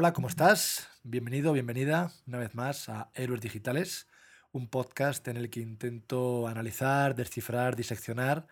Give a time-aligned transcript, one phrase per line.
[0.00, 0.86] Hola, ¿cómo estás?
[1.02, 4.06] Bienvenido, bienvenida una vez más a Héroes Digitales,
[4.52, 8.46] un podcast en el que intento analizar, descifrar, diseccionar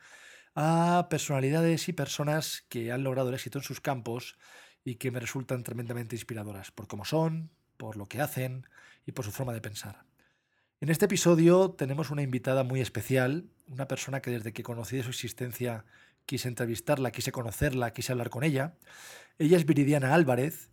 [0.56, 4.36] a personalidades y personas que han logrado el éxito en sus campos
[4.82, 8.66] y que me resultan tremendamente inspiradoras por cómo son, por lo que hacen
[9.06, 10.02] y por su forma de pensar.
[10.80, 15.04] En este episodio tenemos una invitada muy especial, una persona que desde que conocí de
[15.04, 15.84] su existencia
[16.24, 18.74] quise entrevistarla, quise conocerla, quise hablar con ella.
[19.38, 20.70] Ella es Viridiana Álvarez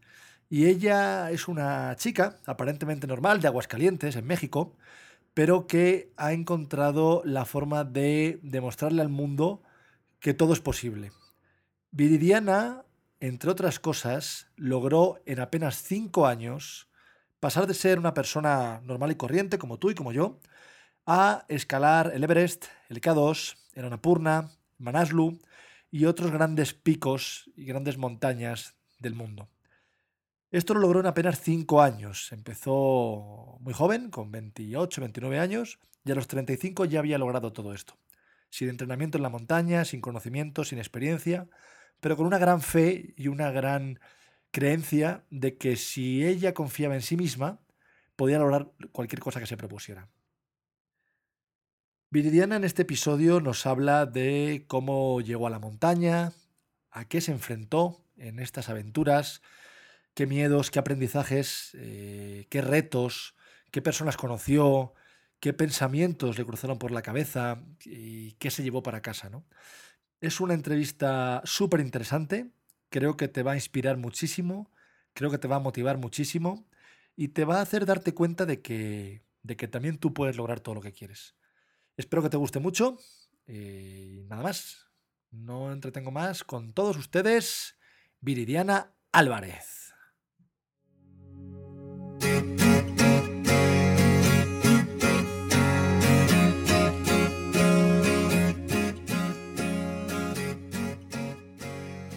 [0.49, 4.76] y ella es una chica aparentemente normal de Aguascalientes, en México,
[5.34, 9.63] pero que ha encontrado la forma de demostrarle al mundo
[10.20, 11.12] que todo es posible.
[11.91, 12.85] Viridiana,
[13.20, 16.87] entre otras cosas, logró en apenas cinco años
[17.40, 20.40] pasar de ser una persona normal y corriente, como tú y como yo,
[21.05, 25.40] a escalar el Everest, el K2, el Annapurna, Manaslu
[25.91, 29.49] y otros grandes picos y grandes montañas del mundo.
[30.54, 32.32] Esto lo logró en apenas 5 años.
[32.32, 37.73] Empezó muy joven, con 28, 29 años, y a los 35 ya había logrado todo
[37.73, 37.98] esto.
[38.51, 41.48] Sin entrenamiento en la montaña, sin conocimiento, sin experiencia,
[41.99, 43.99] pero con una gran fe y una gran
[44.51, 47.59] creencia de que si ella confiaba en sí misma,
[48.15, 50.07] podía lograr cualquier cosa que se propusiera.
[52.12, 56.31] Viridiana en este episodio nos habla de cómo llegó a la montaña,
[56.91, 59.41] a qué se enfrentó en estas aventuras,
[60.13, 63.35] qué miedos, qué aprendizajes, eh, qué retos,
[63.71, 64.94] qué personas conoció,
[65.39, 69.29] qué pensamientos le cruzaron por la cabeza y qué se llevó para casa.
[69.29, 69.46] ¿no?
[70.22, 72.52] Es una entrevista súper interesante,
[72.90, 74.72] creo que te va a inspirar muchísimo,
[75.13, 76.68] creo que te va a motivar muchísimo
[77.16, 80.59] y te va a hacer darte cuenta de que, de que también tú puedes lograr
[80.59, 81.35] todo lo que quieres.
[81.97, 82.97] Espero que te guste mucho
[83.46, 84.91] eh, y nada más,
[85.31, 87.78] no entretengo más con todos ustedes,
[88.22, 89.83] Viridiana Álvarez.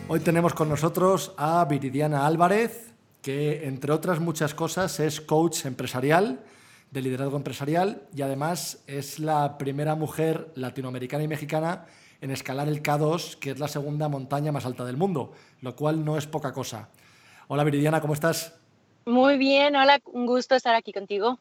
[0.09, 6.45] Hoy tenemos con nosotros a Viridiana Álvarez, que entre otras muchas cosas es coach empresarial,
[6.93, 11.87] de liderazgo empresarial y además es la primera mujer latinoamericana y mexicana
[12.21, 16.05] en escalar el K2, que es la segunda montaña más alta del mundo, lo cual
[16.05, 16.89] no es poca cosa.
[17.49, 18.57] Hola Viridiana, ¿cómo estás?
[19.07, 21.41] Muy bien, hola, un gusto estar aquí contigo.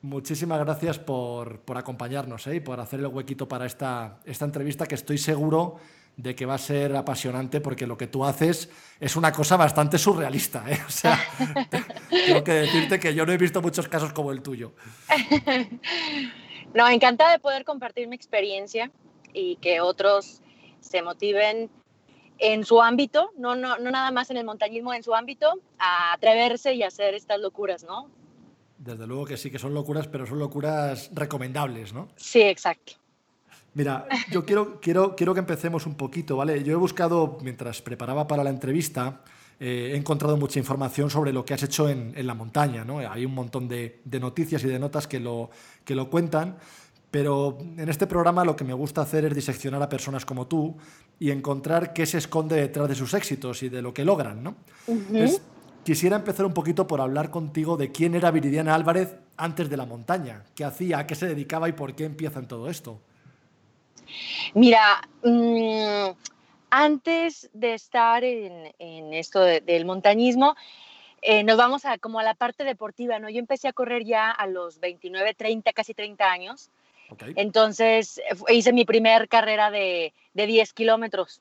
[0.00, 2.56] Muchísimas gracias por, acompañarnos ¿eh?
[2.56, 5.76] y por hacer el huequito para esta, esta entrevista que estoy seguro
[6.16, 9.98] de que va a ser apasionante porque lo que tú haces es una cosa bastante
[9.98, 10.64] surrealista.
[10.68, 10.78] ¿eh?
[10.86, 11.18] O sea,
[12.26, 14.72] tengo que decirte que yo no he visto muchos casos como el tuyo.
[16.74, 18.90] No, encantada de poder compartir mi experiencia
[19.32, 20.42] y que otros
[20.80, 21.70] se motiven
[22.38, 26.12] en su ámbito, no, no, no nada más en el montañismo, en su ámbito, a
[26.12, 28.10] atreverse y hacer estas locuras, ¿no?
[28.78, 32.08] Desde luego que sí, que son locuras, pero son locuras recomendables, ¿no?
[32.16, 32.94] Sí, exacto.
[33.76, 36.64] Mira, yo quiero, quiero, quiero que empecemos un poquito, ¿vale?
[36.64, 39.20] Yo he buscado, mientras preparaba para la entrevista,
[39.60, 43.00] eh, he encontrado mucha información sobre lo que has hecho en, la montaña, ¿no?
[43.00, 45.50] Hay un montón de, noticias y de notas que lo,
[45.84, 46.56] que lo cuentan,
[47.10, 50.74] pero en este programa lo que me gusta hacer es diseccionar a personas como tú
[51.20, 54.56] y encontrar qué se esconde detrás de sus éxitos y de lo que logran, ¿no?
[55.84, 59.84] quisiera empezar un poquito por hablar contigo de quién era Viridiana Álvarez antes de la
[59.84, 63.02] montaña, qué hacía, a qué se dedicaba y por qué empieza en todo esto.
[64.54, 66.10] Mira, mm,
[66.70, 70.56] antes de estar en, esto del montañismo,
[71.22, 73.28] eh, nos vamos a como a la parte deportiva, ¿no?
[73.28, 76.70] Yo empecé a correr ya a los 29, 30, casi 30 años.
[77.36, 81.40] Entonces hice mi primer carrera de, 10 kilómetros.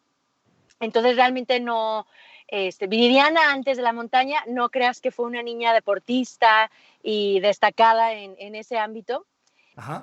[0.79, 2.05] Entonces realmente no,
[2.47, 6.69] este, Viridiana antes de la montaña, no creas que fue una niña deportista
[7.01, 9.25] y destacada en, en ese ámbito.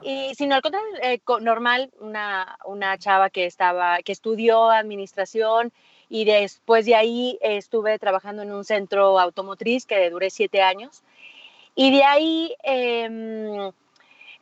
[0.03, 5.73] Y sino al contrario, eh, normal, una, una chava que, estaba, que estudió administración
[6.11, 11.03] y después de ahí estuve trabajando en un centro automotriz que duré siete años.
[11.75, 13.73] Y de ahí em,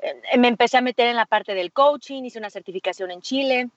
[0.01, 3.69] eh, me empecé a meter en la parte del coaching, hice una certificación en Chile.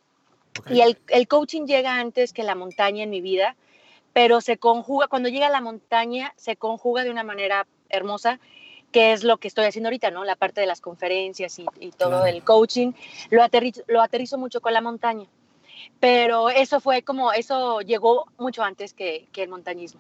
[0.70, 3.56] Y el, el, coaching llega antes que la montaña en mi vida,
[4.12, 8.40] pero se conjuga, cuando llega a la montaña, se conjuga de una manera hermosa,
[8.94, 10.24] que es lo que estoy haciendo ahorita, ¿no?
[10.24, 12.26] La parte de las conferencias y, y todo Claro.
[12.28, 12.94] el coaching,
[13.32, 15.28] lo aterrizo, lo aterrizo mucho con la montaña.
[16.00, 20.00] Pero eso fue como, eso llegó mucho antes que, que el montañismo.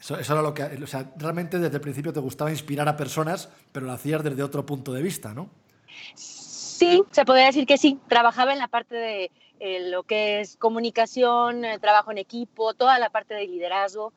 [0.00, 0.64] Eso, eso era lo que.
[0.82, 4.42] O sea, realmente desde el principio te gustaba inspirar a personas, pero lo hacías desde
[4.42, 5.48] otro punto de vista, ¿no?
[6.14, 7.98] Sí, se podría decir que sí.
[8.08, 9.30] Trabajaba en la parte de
[9.60, 14.12] eh, lo que es comunicación, eh, trabajo en equipo, toda la parte de liderazgo,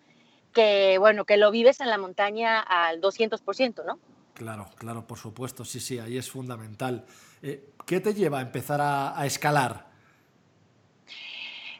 [0.54, 4.00] que bueno, que lo vives en la montaña al 200%, ¿no?
[4.34, 5.66] Claro, claro, por supuesto.
[5.66, 7.06] Sí, sí, ahí es fundamental.
[7.42, 9.88] Eh, ¿Qué te lleva a empezar a, a escalar?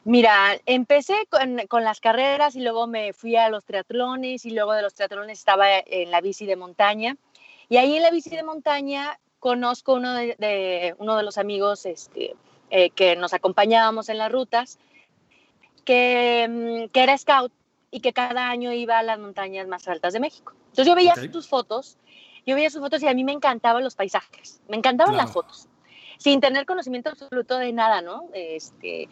[0.04, 4.72] Mira, empecé con, con las carreras y luego me fui a los triatlones y luego
[4.72, 7.16] de los triatlones estaba en la bici de montaña.
[7.68, 11.84] Y ahí en la bici de montaña conozco uno de, de- uno de los amigos
[11.86, 12.34] este,
[12.70, 14.78] eh, que nos acompañábamos en las rutas,
[15.84, 17.52] que, mm, que era scout
[17.90, 20.52] y que cada año iba a las montañas más altas de México.
[20.70, 21.32] Entonces yo veía Ok.
[21.32, 21.98] sus fotos,
[22.46, 25.32] yo veía sus fotos y a mí me encantaban los paisajes, me encantaban las Claro.
[25.46, 25.68] fotos,
[26.18, 28.28] sin tener conocimiento absoluto de nada, ¿no?
[28.32, 29.08] Este,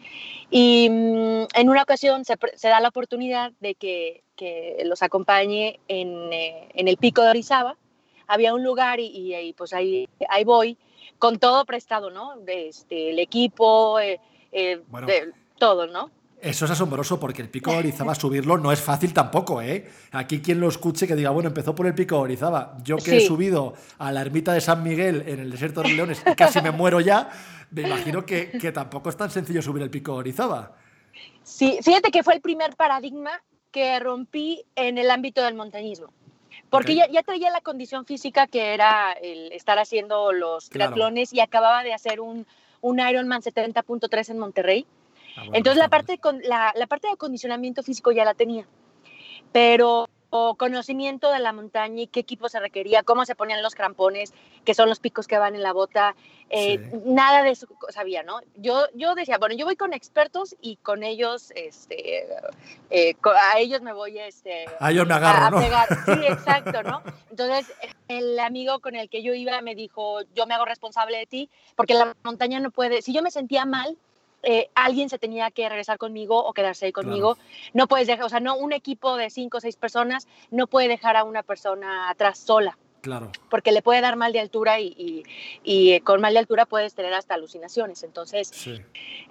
[0.49, 5.79] y mm, en una ocasión se, se da la oportunidad de que, que los acompañe
[5.87, 7.75] en, eh, en el pico de Orizaba.
[8.27, 10.77] Había un lugar y, y ahí, pues ahí, ahí voy
[11.17, 12.35] con todo prestado, ¿no?
[12.47, 14.21] Este, el equipo, eh,
[14.51, 15.07] eh, Bueno.
[15.07, 16.09] de- todo, ¿no?
[16.41, 19.89] Eso es asombroso porque el pico de Orizaba subirlo no es fácil tampoco, ¿eh?
[20.11, 22.77] Aquí quien lo escuche que diga, bueno, empezó por el pico de Orizaba.
[22.83, 25.97] Yo que he subido a la ermita de San Miguel en el desierto de los
[25.97, 27.29] Leones y casi me muero ya,
[27.71, 30.75] me imagino que, que tampoco es tan sencillo subir el pico de Orizaba.
[31.43, 33.31] Sí, fíjate que fue el primer paradigma
[33.71, 36.07] que rompí en el ámbito del montañismo.
[36.69, 40.93] Porque ya, ya traía la condición física que era el estar haciendo los Claro.
[40.93, 42.45] triatlones y acababa de hacer un,
[42.81, 44.85] un Ironman 70.3 en Monterrey.
[45.35, 48.33] Ah, bueno, Entonces la está parte, con, la, la parte de acondicionamiento físico ya la
[48.33, 48.65] tenía,
[49.51, 53.73] pero o conocimiento de la montaña y qué equipo se requería, cómo se ponían los
[53.73, 54.31] crampones,
[54.63, 56.15] que son los picos que van en la bota,
[56.51, 56.97] eh, Sí.
[57.05, 58.39] nada de eso sabía, ¿no?
[58.55, 62.27] Yo, yo decía, bueno, yo voy con expertos y con ellos, este,
[62.91, 65.59] eh, a ellos me voy, este, A ellos me a, agarro, a ¿no?
[65.59, 65.87] pegar.
[66.05, 67.01] Sí, exacto, ¿no?
[67.31, 67.73] Entonces,
[68.07, 71.49] el amigo con el que yo iba me dijo, yo me hago responsable de ti,
[71.75, 73.97] porque la montaña no puede, si yo me sentía mal,
[74.43, 77.37] eh, alguien se tenía que regresar conmigo o quedarse ahí conmigo.
[77.73, 80.87] No puedes dejar, o sea, no un equipo de cinco o seis personas no puede
[80.87, 84.87] dejar a una persona atrás sola, Claro, porque le puede dar mal de altura y,
[84.97, 85.23] y-
[85.63, 88.03] y, eh, con mal de altura puedes tener hasta alucinaciones.
[88.03, 88.81] Entonces, sí.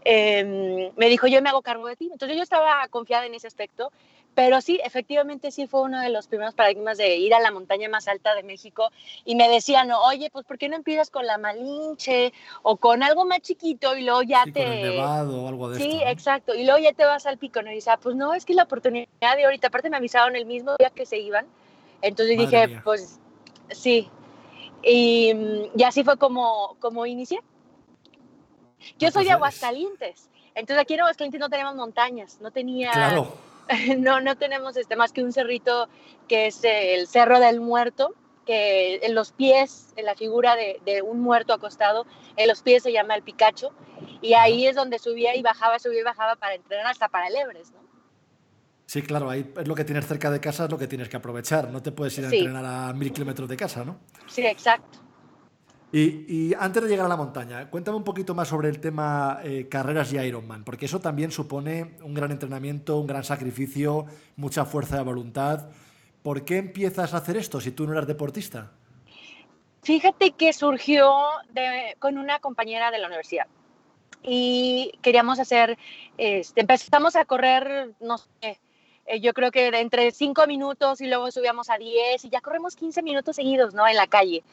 [0.05, 2.09] eh, me dijo, yo me hago cargo de ti.
[2.12, 3.93] Entonces yo estaba confiada en ese aspecto,
[4.35, 7.88] pero sí, efectivamente sí fue uno de los primeros paradigmas de ir a la montaña
[7.88, 8.91] más alta de México
[9.25, 12.32] y me decían, oye, pues ¿por qué no empiezas con la Malinche
[12.62, 14.65] o con algo más chiquito y luego ya Sí, te...
[14.65, 16.05] con el nevado o algo de Sí, esto.
[16.05, 16.11] ¿no?
[16.11, 16.55] exacto.
[16.55, 17.70] Y luego ya te vas al pico, ¿no?
[17.73, 19.67] Y dice, ah, pues no, es que la oportunidad de ahorita.
[19.69, 21.47] Aparte me avisaron el mismo día que se iban.
[22.00, 22.81] Entonces Madre dije, mía.
[22.85, 23.19] pues
[23.70, 24.09] sí.
[24.82, 27.41] Y, mm, y así fue como, como inicié.
[28.99, 30.31] Yo soy de Aguascalientes.
[30.55, 33.32] Entonces aquí en Aguascalientes no tenemos montañas, no tenía, Claro,
[33.99, 35.88] no, no tenemos este, más que un cerrito
[36.26, 41.03] que es el Cerro del Muerto, que en los pies, en la figura de, de
[41.03, 42.06] un muerto acostado,
[42.37, 43.73] en los pies se llama el Picacho,
[44.20, 47.37] y ahí es donde subía y bajaba, subía y bajaba para entrenar hasta para el
[47.37, 47.81] Everest, ¿no?
[48.88, 51.17] Sí, claro, ahí es lo que tienes cerca de casa, es lo que tienes que
[51.19, 51.69] aprovechar.
[51.70, 52.39] No te puedes ir a Sí.
[52.39, 53.98] entrenar a mil kilómetros de casa, ¿no?
[54.27, 54.98] Sí, exacto.
[55.93, 59.41] Y, y antes de llegar a la montaña, cuéntame un poquito más sobre el tema
[59.43, 64.65] eh, carreras y Ironman, porque eso también supone un gran entrenamiento, un gran sacrificio, mucha
[64.65, 65.69] fuerza de voluntad.
[66.22, 68.72] ¿Por qué empiezas a hacer esto si tú no eras deportista?
[69.82, 71.10] Fíjate que surgió
[71.53, 73.46] de- con una compañera de la universidad
[74.22, 75.79] y queríamos hacer,
[76.19, 78.58] este, empezamos a correr, no sé,
[79.08, 82.77] eh, yo creo que entre 5 minutos y luego subíamos a 10 y ya corremos
[82.77, 83.88] 15 minutos seguidos, ¿no?
[83.88, 84.44] En la calle.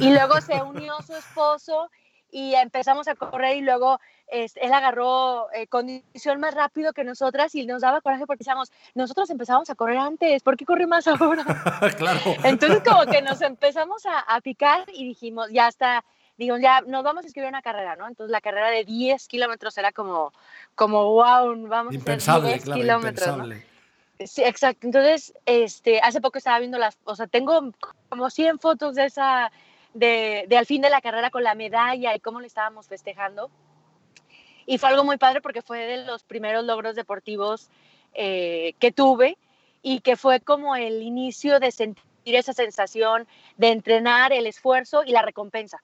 [0.00, 1.90] Y luego se unió su esposo
[2.30, 7.54] y empezamos a correr y luego este, él agarró eh, condición más rápido que nosotras
[7.54, 11.06] y nos daba coraje porque decíamos, nosotros empezamos a correr antes, ¿por qué corre más
[11.06, 11.44] ahora?
[11.96, 12.20] claro.
[12.44, 16.04] Entonces como que nos empezamos a, a picar y dijimos, ya está,
[16.36, 18.08] digo, ya nos vamos a escribir una carrera, ¿no?
[18.08, 20.32] Entonces la carrera de 10 kilómetros era como,
[20.74, 23.75] como wow, vamos a Impensable, hacer 10 claro, kilómetros, ¿no?
[24.24, 24.86] Sí, exacto.
[24.86, 27.72] Entonces, este, hace poco estaba viendo las, o sea, tengo
[28.08, 29.52] como 100 fotos de esa,
[29.92, 33.50] de, de al fin de la carrera con la medalla y cómo le estábamos festejando.
[34.64, 37.68] Y fue algo muy padre porque fue de los primeros logros deportivos
[38.14, 39.36] eh, que tuve
[39.82, 45.12] y que fue como el inicio de sentir esa sensación de entrenar el esfuerzo y
[45.12, 45.82] la recompensa.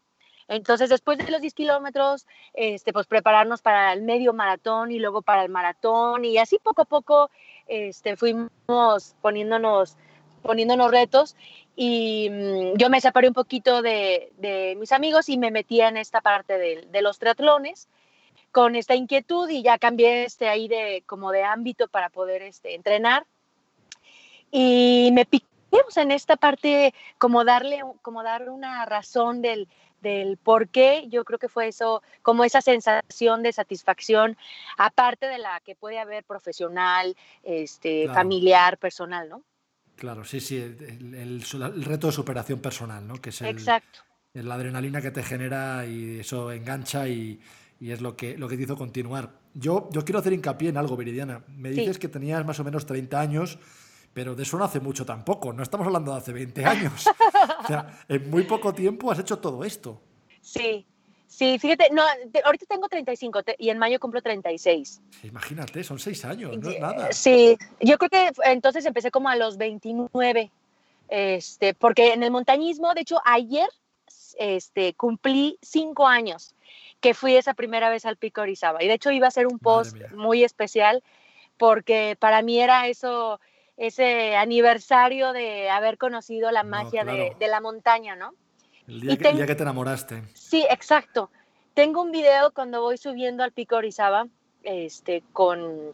[0.48, 5.22] Entonces, después de los 10 kilómetros, este, pues prepararnos para el medio maratón y luego
[5.22, 7.30] para el maratón y así poco a poco
[7.66, 9.96] este, fuimos poniéndonos,
[10.42, 11.36] poniéndonos retos
[11.76, 15.96] y mm, yo me separé un poquito de, de, mis amigos y me metí en
[15.96, 17.88] esta parte de, de, los triatlones
[18.50, 22.74] con esta inquietud y ya cambié este ahí de como de ámbito para poder este,
[22.74, 23.26] entrenar.
[24.50, 25.46] Y me piqué
[25.96, 29.68] en esta parte como darle como dar una razón del,
[30.02, 34.36] del por qué, yo creo que fue eso, como esa sensación de satisfacción,
[34.76, 38.14] aparte de la que puede haber profesional, este, Claro.
[38.20, 39.42] familiar, personal, ¿no?
[39.96, 43.20] Claro, sí, sí, el, el- el reto de superación personal, ¿no?
[43.20, 44.00] Que es el, Exacto.
[44.34, 47.40] la adrenalina que te genera y eso engancha y,
[47.78, 49.30] y es lo que, lo que te hizo continuar.
[49.54, 51.44] Yo, yo quiero hacer hincapié en algo, Viridiana.
[51.48, 51.80] Me Sí.
[51.80, 53.58] dices que tenías más o menos 30 años,
[54.12, 55.52] pero de eso no hace mucho tampoco.
[55.52, 57.04] No estamos hablando de hace 20 años.
[57.62, 60.00] O sea, en muy poco tiempo has hecho todo esto.
[60.40, 60.84] Sí,
[61.28, 62.02] sí, fíjate, no,
[62.44, 65.00] ahorita tengo 35 te- y en mayo cumplo 36.
[65.22, 67.12] Imagínate, son 6 años, no es nada.
[67.12, 70.50] Sí, yo creo que entonces empecé como a los 29,
[71.08, 73.68] este, porque en el montañismo, de hecho, ayer
[74.38, 76.54] este, cumplí cinco años
[77.00, 78.82] que fui esa primera vez al Pico Orizaba.
[78.82, 81.02] Y de hecho iba a ser un post muy especial
[81.58, 83.40] porque para mí era eso,
[83.76, 87.36] ese aniversario de haber conocido la magia de, claro.
[87.38, 88.34] de la montaña, ¿no?
[88.86, 90.22] El día, y que, el ten- día que te enamoraste.
[90.34, 91.30] Sí, exacto.
[91.74, 94.26] Tengo un video cuando voy subiendo al Pico Orizaba,
[94.62, 95.92] este, con,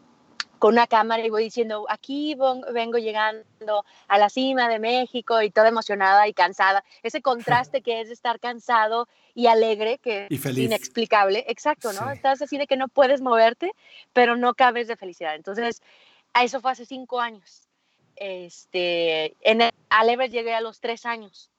[0.59, 2.35] con una cámara y voy diciendo, aquí
[2.73, 6.83] vengo llegando a la cima de México y toda emocionada y cansada.
[7.01, 11.45] Ese contraste que es estar cansado y alegre, que Y es inexplicable.
[11.47, 12.07] Exacto, ¿no?
[12.07, 12.13] Sí.
[12.13, 13.71] Estás así de que no puedes moverte,
[14.11, 15.35] pero no cabes de felicidad.
[15.35, 15.81] Entonces,
[16.41, 17.68] eso fue hace cinco años.
[18.19, 21.49] Este, en el, al llegué a los tres años,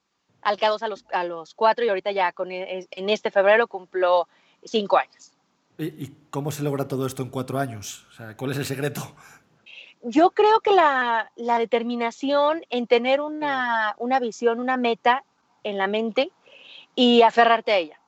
[0.43, 3.67] al K2 a los, a los cuatro y ahorita ya con, e- en este febrero
[3.67, 4.29] cumplo
[4.63, 5.33] cinco años.
[5.79, 8.07] ¿Y, y cómo se logra todo esto en cuatro años?
[8.11, 9.01] O sea, ¿cuál es el secreto?
[10.03, 15.25] Yo creo que la, la determinación en tener una, una visión, una meta
[15.63, 16.31] en la mente
[16.95, 18.01] y aferrarte a ella.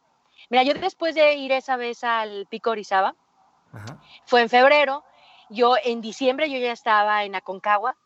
[0.51, 3.15] Mira, yo después de ir esa vez al Pico Orizaba,
[3.73, 3.99] Ajá.
[4.27, 5.05] fue en febrero,
[5.49, 7.97] yo en diciembre yo ya estaba en Aconcagua,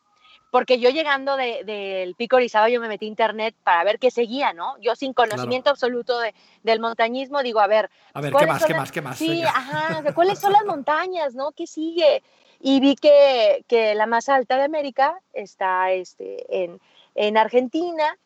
[0.56, 4.10] porque yo llegando de- del Pico Orizaba yo me metí a internet para ver qué
[4.10, 4.78] seguía, ¿no?
[4.80, 8.64] Yo sin conocimiento absoluto de- del montañismo digo, a ver, A ver, ¿qué ¿Cuáles más,
[8.64, 9.18] qué las- más, qué más?
[9.18, 9.50] Sí, Venga.
[9.50, 11.52] ajá, de cuáles son las montañas, ¿no?
[11.52, 12.22] ¿Qué sigue?
[12.58, 16.80] Y vi que, que la más alta de América está este, en,
[17.16, 18.16] en Argentina,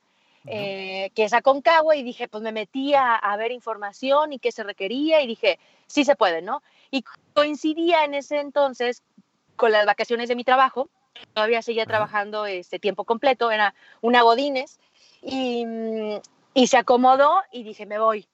[0.46, 4.52] eh, que es Aconcagua, y dije, pues me metí a, a ver información y qué
[4.52, 5.58] se requería, y dije,
[5.88, 6.62] sí se puede, ¿no?
[6.92, 7.02] Y
[7.34, 9.02] coincidía en ese entonces
[9.56, 10.88] con las vacaciones de mi trabajo,
[11.34, 14.78] todavía seguía trabajando este tiempo completo, era una Godines,
[15.22, 16.20] y, mm,
[16.54, 18.26] y se acomodó y dije, me voy.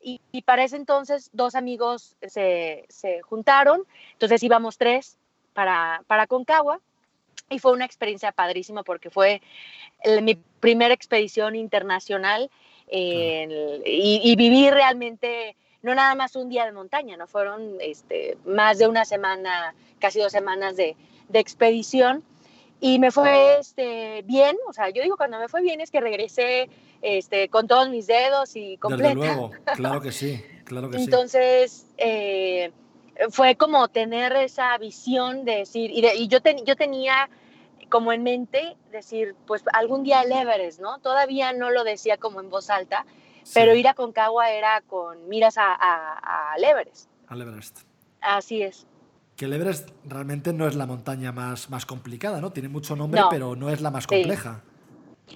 [0.00, 5.16] Y, y para ese entonces dos amigos se, se juntaron, entonces íbamos tres
[5.52, 6.80] para, para Concagua
[7.48, 9.40] y fue una experiencia padrísima porque fue
[10.02, 12.50] el- mi primera expedición internacional
[12.90, 18.78] y, y viví realmente no nada más un día de montaña, no fueron este, más
[18.78, 20.96] de una semana, casi dos semanas de,
[21.28, 22.22] de expedición
[22.80, 26.00] y me fue este, bien, o sea, yo digo cuando me fue bien es que
[26.00, 26.68] regresé
[27.00, 29.14] este, con todos mis dedos y completa.
[29.14, 31.04] Desde luego, claro que sí, claro que sí.
[31.04, 32.72] Entonces, eh,
[33.30, 37.28] fue como tener esa visión de decir, y, de- y yo, ten- yo tenía
[37.88, 40.98] como en mente decir, pues algún día el Everest, ¿no?
[41.00, 43.04] Todavía no lo decía como en voz alta,
[43.42, 47.08] Sí, pero ir a Concagua era con miras a- a- al Everest.
[47.28, 47.80] al Everest.
[48.20, 48.86] Así es.
[49.36, 52.52] Que el Everest realmente no es la montaña más, más complicada, ¿no?
[52.52, 53.28] Tiene mucho nombre, No.
[53.30, 54.08] pero no es la más Sí.
[54.16, 54.60] compleja.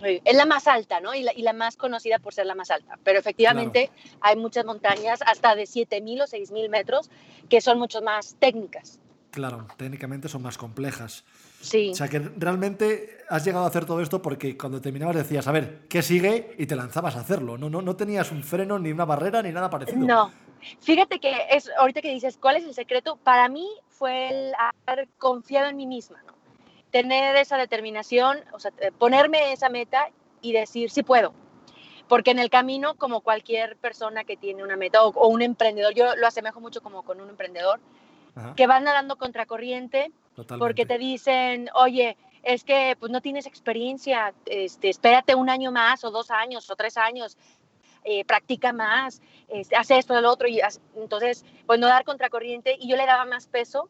[0.03, 1.15] Es la más alta, ¿no?
[1.15, 2.99] Y la, y la más conocida por ser la más alta.
[3.03, 7.11] Pero efectivamente hay muchas montañas, hasta de 7.000 o 6.000 metros,
[7.49, 9.01] que son mucho más técnicas.
[9.31, 11.25] Claro, técnicamente son más complejas.
[11.61, 11.91] Sí.
[11.91, 15.53] O sea que realmente has llegado a hacer todo esto porque cuando terminabas decías, a
[15.53, 16.55] ver, ¿qué sigue?
[16.59, 17.59] Y te lanzabas a hacerlo.
[17.59, 19.99] No, no, no tenías un freno, ni una barrera, ni nada parecido.
[19.99, 20.33] No.
[20.81, 23.17] Fíjate que es, ahorita que dices, ¿cuál es el secreto?
[23.17, 24.53] Para mí fue el
[24.87, 26.35] haber confiado en mí misma, ¿no?
[26.91, 30.09] Tener esa determinación, o sea, eh, ponerme esa meta
[30.41, 31.35] y decir, sí puedo.
[32.09, 35.95] Porque en el camino, como cualquier persona que tiene una meta o, o un emprendedor,
[35.95, 37.81] yo lo asemejo mucho como con un emprendedor,
[38.35, 40.65] Ajá, que van nadando contracorriente totalmente.
[40.65, 46.05] porque te dicen, oye, es que pues no tienes experiencia, este, espérate un año más
[46.05, 47.37] o dos años o tres años,
[48.05, 50.61] eh, practica más, este, haz esto, lo otro, y
[50.95, 53.89] entonces, pues no dar contracorriente y yo le daba más peso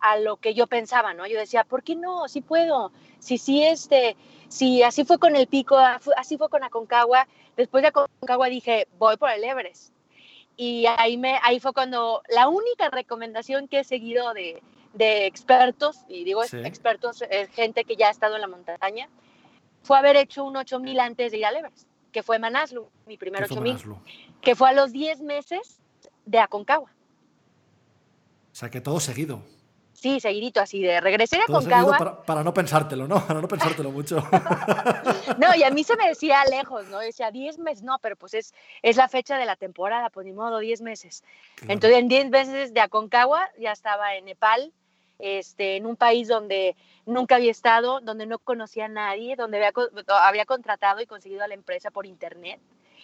[0.00, 1.26] a lo que yo pensaba, ¿no?
[1.26, 2.28] Yo decía, ¿por qué no?
[2.28, 2.92] Sí puedo.
[3.18, 4.16] Si sí, este,
[4.48, 8.88] si así fue con el pico, ah, así fue con Aconcagua, después de Aconcagua dije,
[8.98, 9.92] voy por el Everest.
[10.56, 14.62] Y ahí, me, ahí fue cuando la única recomendación que he seguido de,
[14.94, 16.58] de expertos, y digo Sí.
[16.64, 19.08] expertos, es gente que ya ha estado en la montaña,
[19.82, 23.42] fue haber hecho un 8000 antes de ir al Everest, que fue Manaslu, mi primer
[23.42, 23.98] ¿Qué fue 8000, Manaslu?
[24.40, 25.80] que fue a los 10 meses
[26.24, 26.90] de Aconcagua.
[28.52, 29.42] O sea, que todo seguido.
[29.92, 31.98] Sí, seguidito, así de regresé a Todo Aconcagua.
[31.98, 33.26] para, para no pensártelo, ¿no?
[33.26, 34.22] Para no pensártelo mucho.
[35.38, 36.98] No, y a mí se me decía lejos, ¿no?
[36.98, 40.32] Decía 10 meses, no, pero pues es, es la fecha de la temporada, pues ni
[40.32, 41.22] modo, 10 meses.
[41.56, 41.72] Claro.
[41.74, 44.72] Entonces, en 10 meses de Aconcagua ya estaba en Nepal,
[45.18, 49.72] este, en un país donde nunca había estado, donde no conocía a nadie, donde había,
[50.22, 52.60] había contratado y conseguido a la empresa por internet.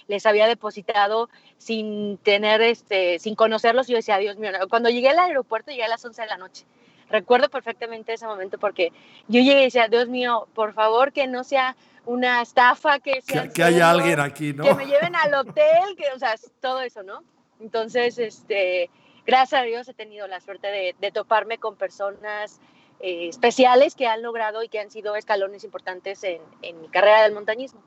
[0.06, 3.88] Les había depositado sin tener, este, sin conocerlos.
[3.88, 4.68] Y yo decía, Dios mío, no".
[4.68, 6.66] cuando llegué al aeropuerto llegué a las 11 de la noche.
[7.10, 8.92] Recuerdo perfectamente ese momento porque
[9.28, 13.44] yo llegué y decía, Dios mío, por favor que no sea una estafa, que sea
[13.44, 14.64] que, que haya alguien aquí, ¿no?
[14.64, 17.22] que me lleven al hotel, que, o sea, todo eso, ¿no?
[17.60, 18.90] Entonces, este,
[19.26, 22.60] gracias a Dios he tenido la suerte de, de toparme con personas
[23.00, 27.22] eh, especiales que han logrado y que han sido escalones importantes en, en mi carrera
[27.22, 27.80] del montañismo.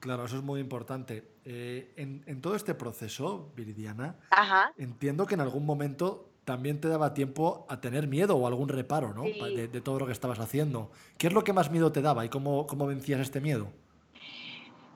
[0.00, 1.24] Claro, eso es muy importante.
[1.44, 4.72] Eh, en, en todo este proceso, Viridiana, Ajá.
[4.78, 9.12] entiendo que en algún momento también te daba tiempo a tener miedo o algún reparo,
[9.12, 9.24] ¿no?
[9.24, 9.34] Sí.
[9.38, 10.90] Pa- De, de todo lo que estabas haciendo.
[11.18, 13.68] ¿Qué es lo que más miedo te daba y cómo, cómo vencías este miedo?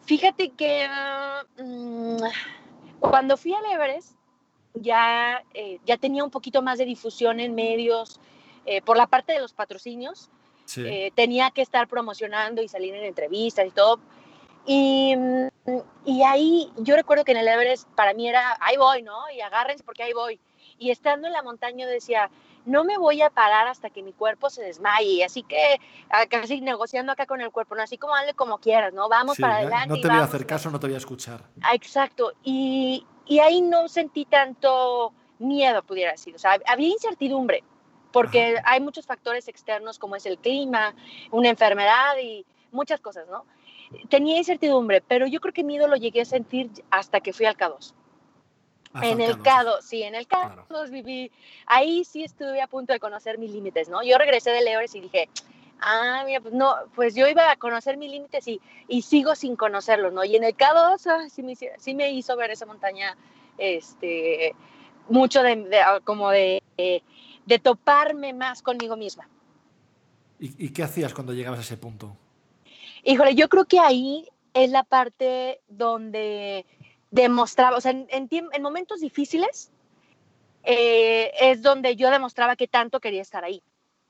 [0.07, 0.89] Fíjate que
[1.59, 2.17] mm,
[3.01, 4.17] cuando fui al Everest
[4.75, 8.21] ya, eh, ya tenía un poquito más de difusión en medios
[8.67, 10.31] eh, por la parte de los patrocinios.
[10.65, 10.83] Sí.
[10.87, 13.99] eh, tenía que estar promocionando y salir en entrevistas y todo.
[14.65, 15.49] Y, mm,
[16.07, 19.29] y ahí yo recuerdo que en el Everest para mí era, ahí voy, ¿no?
[19.37, 20.41] Y agárrense porque ahí voy.
[20.79, 22.31] Y estando en la montaña decía,
[22.65, 25.25] no me voy a parar hasta que mi cuerpo se desmaye.
[25.25, 25.79] Así que
[26.31, 27.83] casi negociando acá con el cuerpo, ¿no?
[27.83, 29.09] Así como hazle como quieras, ¿no?
[29.09, 29.89] Vamos Sí, para adelante.
[29.89, 31.43] no te voy a hacer caso, no te voy a escuchar.
[31.61, 32.33] Ah, Exacto.
[32.45, 36.35] Y, y ahí no sentí tanto miedo, pudiera decir.
[36.35, 37.65] O sea, había incertidumbre,
[38.13, 40.95] porque hay muchos factores externos como es el clima,
[41.31, 43.47] una enfermedad y muchas cosas, ¿no?
[44.11, 47.57] Tenía incertidumbre, pero yo creo que miedo lo llegué a sentir hasta que fui al
[47.57, 47.95] K2.
[48.93, 49.43] Hasta En el K2.
[49.43, 50.91] K2, sí, en el K2 Claro.
[50.91, 51.31] viví,
[51.65, 54.03] ahí sí estuve a punto de conocer mis límites, ¿no?
[54.03, 55.31] Yo regresé del Everest y dije,
[55.83, 59.57] ah, mira, pues no, pues yo iba a conocer mis límites y, y sigo sin
[59.57, 60.25] conocerlos, ¿no?
[60.25, 63.17] Y en el K2 ah, sí, me, sí me hizo ver esa montaña,
[63.59, 64.55] este,
[65.09, 67.03] mucho de, de- ah, como de, eh,
[67.47, 69.29] de toparme más conmigo misma.
[70.39, 72.17] ¿Y, y qué hacías cuando llegabas a ese punto?
[73.05, 76.67] Híjole, yo creo que ahí es la parte donde
[77.11, 79.71] demostraba, o sea, en, en en momentos difíciles
[80.65, 83.63] eh, es donde yo demostraba que tanto quería estar ahí.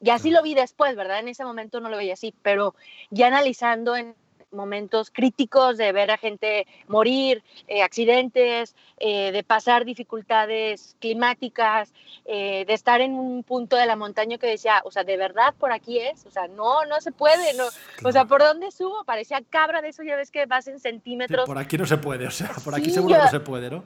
[0.03, 1.21] Y así lo vi después, ¿verdad?
[1.21, 2.75] En ese momento no lo veía así, pero
[3.11, 4.15] ya analizando en
[4.51, 11.91] momentos críticos de ver a gente morir, eh, accidentes, eh, de pasar dificultades climáticas,
[12.27, 15.55] eh, de estar en un punto de la montaña que decía, o sea, ¿de verdad
[15.59, 16.27] por aquí es?
[16.27, 17.65] O sea, no, no se puede, no,
[18.05, 18.27] o sea.
[18.27, 19.05] ¿por dónde subo?
[19.05, 21.47] Parecía cabra de eso, ya ves que vas en centímetros.
[21.47, 23.71] por aquí no se puede, o sea, por aquí Sí, seguro yo- no se puede,
[23.71, 23.85] ¿no?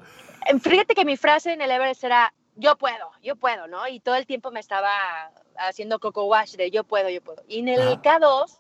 [0.63, 3.87] Fíjate que mi frase en el Everest era, yo puedo, yo puedo, ¿no?
[3.87, 4.91] Y todo el tiempo me estaba
[5.59, 7.43] haciendo coco wash de yo puedo, yo puedo.
[7.47, 8.03] Y en el Ajá.
[8.03, 8.59] K2,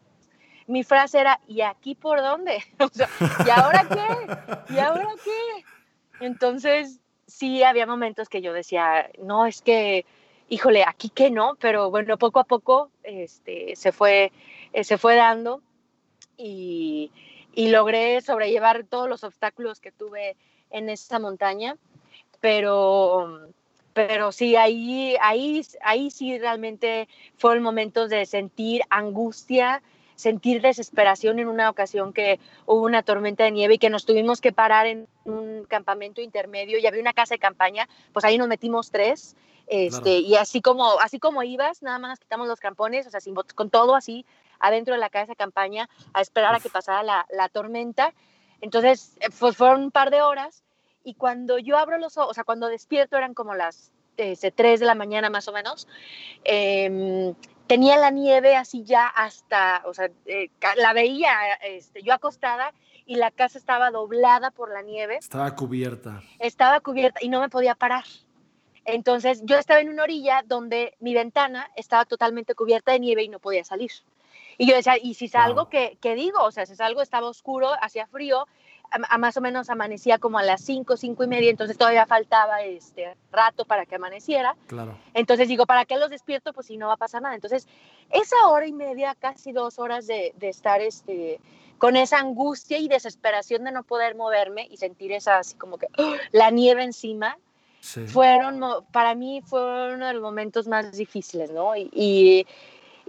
[0.66, 2.62] mi frase era, ¿y aquí por dónde?
[2.78, 3.08] O sea,
[3.44, 4.74] ¿y ahora qué?
[4.74, 5.64] ¿Y ahora qué?
[6.20, 10.04] Entonces, sí había momentos que yo decía, no, es que,
[10.48, 14.32] híjole, aquí que no, pero bueno, poco a poco este, se, fue,
[14.72, 15.62] eh, se fue dando
[16.36, 17.10] y,
[17.54, 20.36] y logré sobrellevar todos los obstáculos que tuve
[20.70, 21.76] en esa montaña,
[22.40, 23.48] pero,
[23.96, 29.82] pero sí, ahí, ahí, ahí sí realmente fueron momentos de sentir angustia,
[30.16, 34.42] sentir desesperación en una ocasión que hubo una tormenta de nieve y que nos tuvimos
[34.42, 38.48] que parar en un campamento intermedio y había una casa de campaña, pues ahí nos
[38.48, 39.34] metimos tres.
[39.66, 40.26] Este, Claro.
[40.26, 43.70] Y así como, así como ibas, nada más quitamos los crampones, o sea, sin con
[43.70, 44.26] todo así
[44.60, 48.12] adentro de la casa de campaña a esperar a que pasara la, la tormenta.
[48.60, 50.65] Entonces, eh, pues fueron un par de horas
[51.06, 54.80] y cuando yo abro los ojos, o sea, cuando despierto eran como las este, 3
[54.80, 55.86] de la mañana más o menos,
[56.44, 57.34] em,
[57.66, 62.72] tenía la nieve así ya hasta, o sea, eh, la veía este, yo acostada
[63.06, 66.22] y la casa estaba doblada por la nieve, Estaba cubierta.
[66.38, 68.04] estaba cubierta y no me podía parar.
[68.84, 73.28] Entonces yo estaba en una orilla donde mi ventana estaba totalmente cubierta de nieve y
[73.28, 73.90] no podía salir.
[74.58, 75.68] Y yo decía, ¿y si salgo, Wow.
[75.68, 76.42] ¿qué, qué digo?
[76.42, 78.46] O sea, si salgo estaba oscuro, hacía frío,
[78.90, 82.06] a, a más o menos amanecía como a las 5, 5 y media, entonces todavía
[82.06, 84.56] faltaba este rato para que amaneciera.
[84.66, 84.96] Claro.
[85.14, 86.52] Entonces digo, ¿para qué los despierto?
[86.52, 87.34] Pues si no va a pasar nada.
[87.34, 87.66] Entonces,
[88.10, 91.40] esa hora y media, casi dos horas de, de estar este,
[91.78, 95.88] con esa angustia y desesperación de no poder moverme y sentir esa así como que
[95.98, 96.14] ¡oh!
[96.32, 97.38] la nieve encima,
[98.08, 98.60] fueron,
[98.92, 101.76] para mí fue uno de los momentos más difíciles, ¿no?
[101.76, 102.44] Y,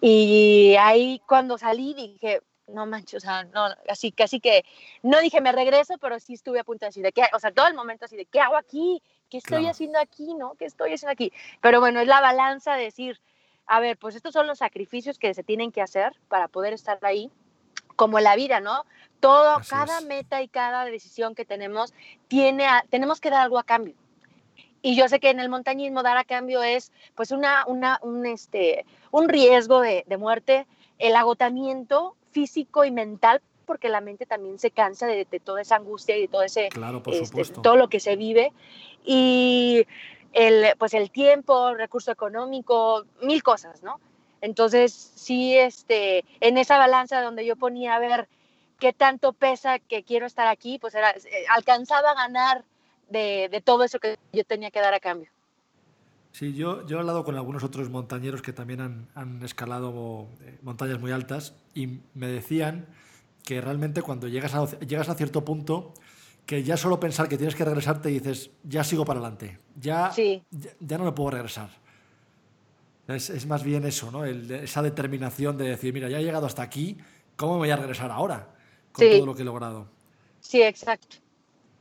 [0.02, 4.66] y, ahí cuando salí dije, no manches, o sea, no, así, casi que,
[5.04, 7.52] no dije me regreso, pero sí estuve a punto de decir, de qué, o sea,
[7.52, 9.02] todo el momento así de, ¿qué hago aquí?
[9.30, 10.34] ¿Qué estoy haciendo aquí?
[10.36, 10.56] ¿No?
[10.56, 11.34] ¿Qué estoy haciendo aquí?
[11.62, 13.20] Pero bueno, es la balanza de decir,
[13.66, 16.98] a ver, pues estos son los sacrificios que se tienen que hacer para poder estar
[17.02, 17.30] ahí,
[17.96, 18.86] como la vida, ¿no?
[19.20, 21.94] Todo, cada meta y cada decisión que tenemos,
[22.28, 23.96] tiene tenemos que dar algo a cambio.
[24.82, 28.26] Y yo sé que en el montañismo dar a cambio es pues una, una, un,
[28.26, 30.68] este, un riesgo de, de muerte,
[31.00, 36.16] el agotamiento físico y mental, porque la mente también se cansa de, toda esa angustia
[36.16, 38.54] y de todo ese claro, por este, todo lo que se vive
[39.04, 39.88] y
[40.34, 44.00] el pues el tiempo, recurso económico, mil cosas, ¿no?
[44.40, 48.28] Entonces, sí este en esa balanza donde yo ponía a ver
[48.80, 52.66] qué tanto pesa que quiero estar aquí, pues era, eh, alcanzaba a ganar
[53.10, 55.32] de, de, todo eso que yo tenía que dar a cambio.
[56.38, 60.60] Sí, yo, yo he hablado con algunos otros montañeros que también han, han escalado eh,
[60.62, 62.86] montañas muy altas y me decían
[63.44, 65.96] que realmente cuando llegas a, llegas a cierto punto,
[66.46, 70.12] que ya solo pensar que tienes que regresarte y dices, ya sigo para adelante, ya,
[70.80, 71.72] ya, no me puedo regresar.
[73.08, 74.24] Es, es más bien eso, ¿no?
[74.24, 77.00] esa determinación de decir, mira, ya he llegado hasta aquí,
[77.36, 78.54] ¿cómo me voy a regresar ahora?
[78.92, 79.88] con todo lo que he logrado.
[80.40, 81.18] Sí, exacto.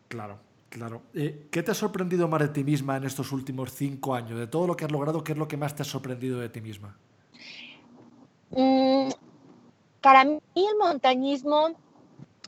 [0.08, 1.02] Claro, claro.
[1.14, 4.38] Eh, ¿Qué te ha sorprendido más de ti misma en estos últimos cinco años?
[4.38, 6.48] De todo lo que has logrado, ¿qué es lo que más te ha sorprendido de
[6.48, 6.96] ti misma?
[8.50, 9.08] Mm,
[10.00, 11.70] para mí el montañismo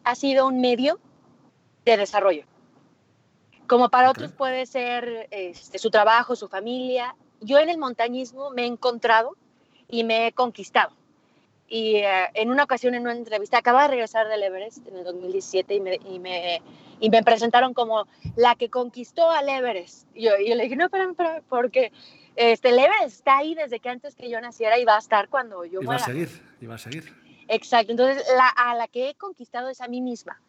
[0.04, 0.98] ha sido un medio
[1.84, 2.44] de desarrollo.
[3.66, 7.14] Como para otros puede ser este, su trabajo, su familia.
[7.40, 9.36] Yo en el montañismo me he encontrado
[9.88, 10.98] y me he conquistado
[11.68, 15.04] y eh, en una ocasión en una entrevista, acaba de regresar del Everest en el
[15.04, 16.62] 2017 y me, y me,
[17.00, 18.06] y me presentaron como
[18.36, 20.08] la que conquistó al Everest.
[20.14, 21.92] Y yo, yo le dije, no, espérame, espérame, porque
[22.36, 25.28] este, el Everest está ahí desde que antes que yo naciera y va a estar
[25.28, 25.82] cuando yo muera.
[25.82, 27.14] Y va a seguir, y va a seguir.
[27.48, 30.40] Exacto, entonces la, a la que he conquistado es a mí misma.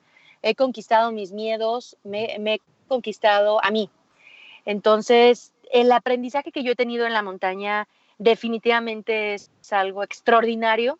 [0.42, 3.90] He conquistado mis miedos, me, me he conquistado a mí.
[4.66, 11.00] Entonces, el aprendizaje que yo he tenido en la montaña definitivamente es algo extraordinario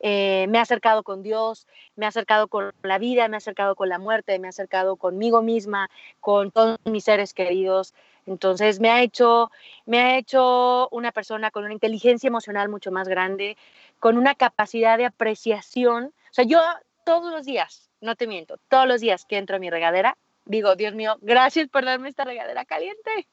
[0.00, 3.74] eh, me ha acercado con Dios, me ha acercado con la vida, me ha acercado
[3.74, 7.94] con la muerte, me ha acercado conmigo misma, con todos mis seres queridos.
[8.26, 9.50] Entonces me ha hecho,
[9.86, 13.56] me ha hecho una persona con una inteligencia emocional mucho más grande,
[13.98, 16.12] con una capacidad de apreciación.
[16.30, 16.60] O sea, yo
[17.04, 20.76] todos los días, no te miento, todos los días que entro a mi regadera, digo,
[20.76, 23.28] Dios mío, gracias por darme esta regadera caliente.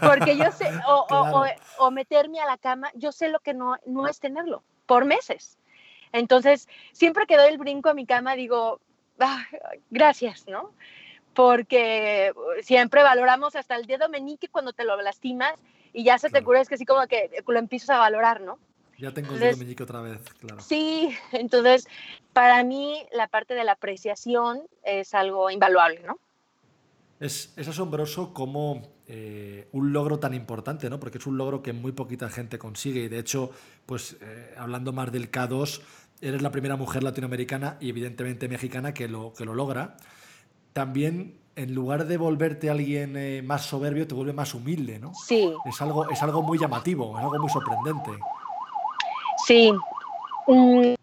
[0.00, 1.44] Porque yo sé, o, o,
[1.78, 5.56] o, meterme a la cama, yo sé lo que no, no es tenerlo, por meses.
[6.12, 8.80] Entonces, siempre que doy el brinco a mi cama, digo,
[9.18, 9.44] ah,
[9.90, 10.72] gracias, ¿no?
[11.34, 15.54] Porque siempre valoramos hasta el dedo meñique cuando te lo lastimas
[15.92, 18.58] y ya se te cura, es que así como que lo empiezas a valorar, ¿no?
[18.98, 20.60] Ya tengo el dedo meñique otra vez, claro.
[20.60, 21.88] Sí, entonces,
[22.32, 26.18] para mí la parte de la apreciación es algo invaluable, ¿no?
[27.18, 30.98] Es, es asombroso cómo eh, un logro tan importante, ¿no?
[30.98, 33.50] Porque es un logro que muy poquita gente consigue y de hecho,
[33.84, 35.82] pues eh, hablando más del K2,
[36.22, 39.96] eres la primera mujer latinoamericana y evidentemente mexicana que lo, que lo logra.
[40.72, 45.12] También, en lugar de volverte alguien eh, más soberbio, te vuelve más humilde, ¿no?
[45.14, 45.52] Sí.
[45.66, 48.10] Es algo, es algo muy llamativo, es algo muy sorprendente.
[49.46, 49.72] Sí.
[50.46, 50.94] Mm,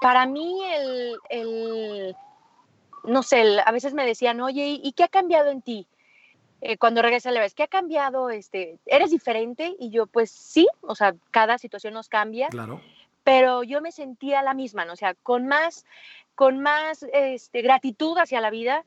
[0.00, 0.60] para mí,
[1.30, 2.14] el,
[3.04, 5.86] no sé, a veces me decían, oye, ¿y qué ha cambiado en ti?
[6.60, 8.30] Eh, cuando regresé a la vez, ¿qué ha cambiado?
[8.30, 9.76] Este, ¿Eres diferente?
[9.78, 12.48] Y yo, pues sí, o sea, cada situación nos cambia.
[12.48, 12.80] Claro
[13.26, 14.92] pero yo me sentía la misma, ¿no?
[14.92, 15.84] o sea, con más,
[16.36, 18.84] con más este, gratitud hacia la vida,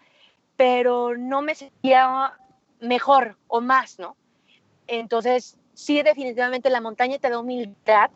[0.56, 2.38] pero no me sentía
[2.80, 4.16] mejor o más, ¿no?
[4.88, 8.12] Entonces, sí, definitivamente la montaña te da humildad,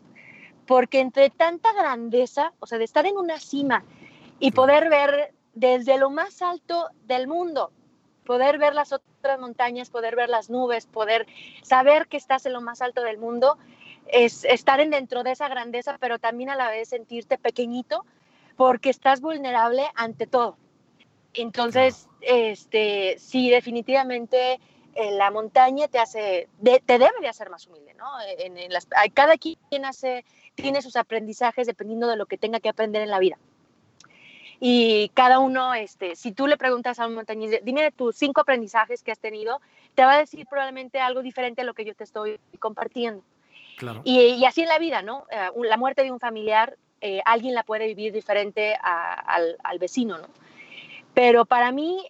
[0.66, 3.84] porque entre tanta grandeza, o sea, de estar en una cima
[4.38, 7.70] y poder ver desde lo más alto del mundo,
[8.24, 11.26] poder ver las otras montañas, poder ver las nubes, poder
[11.62, 13.58] saber que estás en lo más alto del mundo,
[14.08, 17.82] es estar en dentro de esa grandeza, pero también a la vez sentirte pequeño
[18.56, 20.56] porque estás vulnerable ante todo.
[21.34, 24.60] Entonces, este, sí, definitivamente
[24.94, 28.06] eh, la montaña te hace, te debe de hacer más humilde, ¿no?
[28.38, 33.02] En, las, cada quien hace, tiene sus aprendizajes dependiendo de lo que tenga que aprender
[33.02, 33.38] en la vida.
[34.60, 39.02] Y cada uno, este, si tú le preguntas a un montañista, dime tus cinco aprendizajes
[39.02, 39.60] que has tenido,
[39.94, 43.24] te va a decir probablemente algo diferente a lo que yo te estoy compartiendo.
[44.04, 45.26] Y, así en la vida, ¿no?
[45.30, 50.28] Eh, la muerte de un familiar, eh, alguien la puede vivir diferente al, vecino, ¿no?
[51.12, 52.04] Pero para mí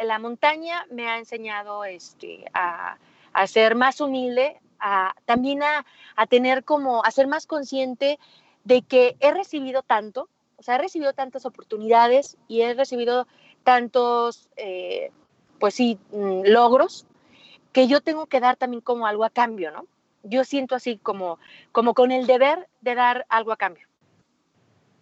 [0.00, 2.96] la montaña me ha enseñado este, a,
[3.32, 5.84] a ser más humilde, a, también a,
[6.14, 8.18] a tener como, a ser más consciente
[8.64, 13.26] de que he recibido tanto, o sea, he recibido tantas oportunidades y he recibido
[13.64, 15.10] tantos, eh,
[15.58, 17.06] pues sí, mm, logros,
[17.72, 19.86] que yo tengo que dar también como algo a cambio, ¿no?
[20.28, 21.38] Yo siento así como,
[21.72, 23.86] como con el deber de dar algo a cambio.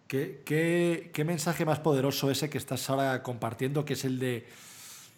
[0.07, 4.47] ¿Qué, qué, qué mensaje más poderoso ese que estás ahora compartiendo, que es el de,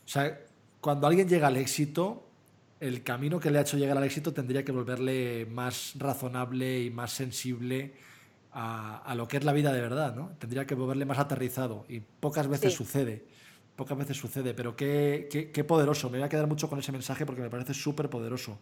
[0.05, 0.39] o sea,
[0.81, 2.23] cuando alguien llega al éxito,
[2.79, 6.89] el camino que le ha hecho llegar al éxito tendría que volverle más razonable y
[6.89, 7.93] más sensible
[8.51, 10.31] a, a, lo que es la vida de verdad, ¿no?
[10.39, 12.77] Tendría que volverle más aterrizado y pocas veces sí.
[12.77, 13.25] sucede,
[13.75, 16.91] pocas veces sucede, pero qué, qué, qué, poderoso, me voy a quedar mucho con ese
[16.91, 18.57] mensaje porque me parece súper poderoso.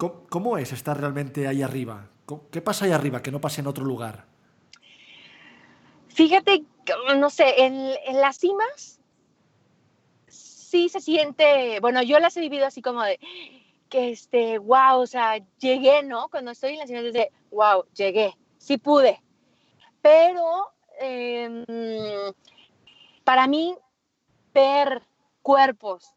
[0.00, 2.08] ¿Cómo, ¿Cómo, es estar realmente ahí arriba?
[2.50, 4.24] ¿Qué pasa ahí arriba que no pase en otro lugar?
[6.08, 6.64] Fíjate,
[7.18, 8.98] no sé, en, las cimas
[10.26, 13.20] sí se siente, bueno, yo las he vivido así como de,
[13.90, 16.30] que este, wow, o sea, llegué, ¿no?
[16.30, 19.22] Cuando estoy en la cima, de, wow, llegué, sí pude.
[20.00, 22.32] Pero eh,
[23.22, 23.76] para mí,
[24.54, 25.02] ver
[25.42, 26.14] cuerpos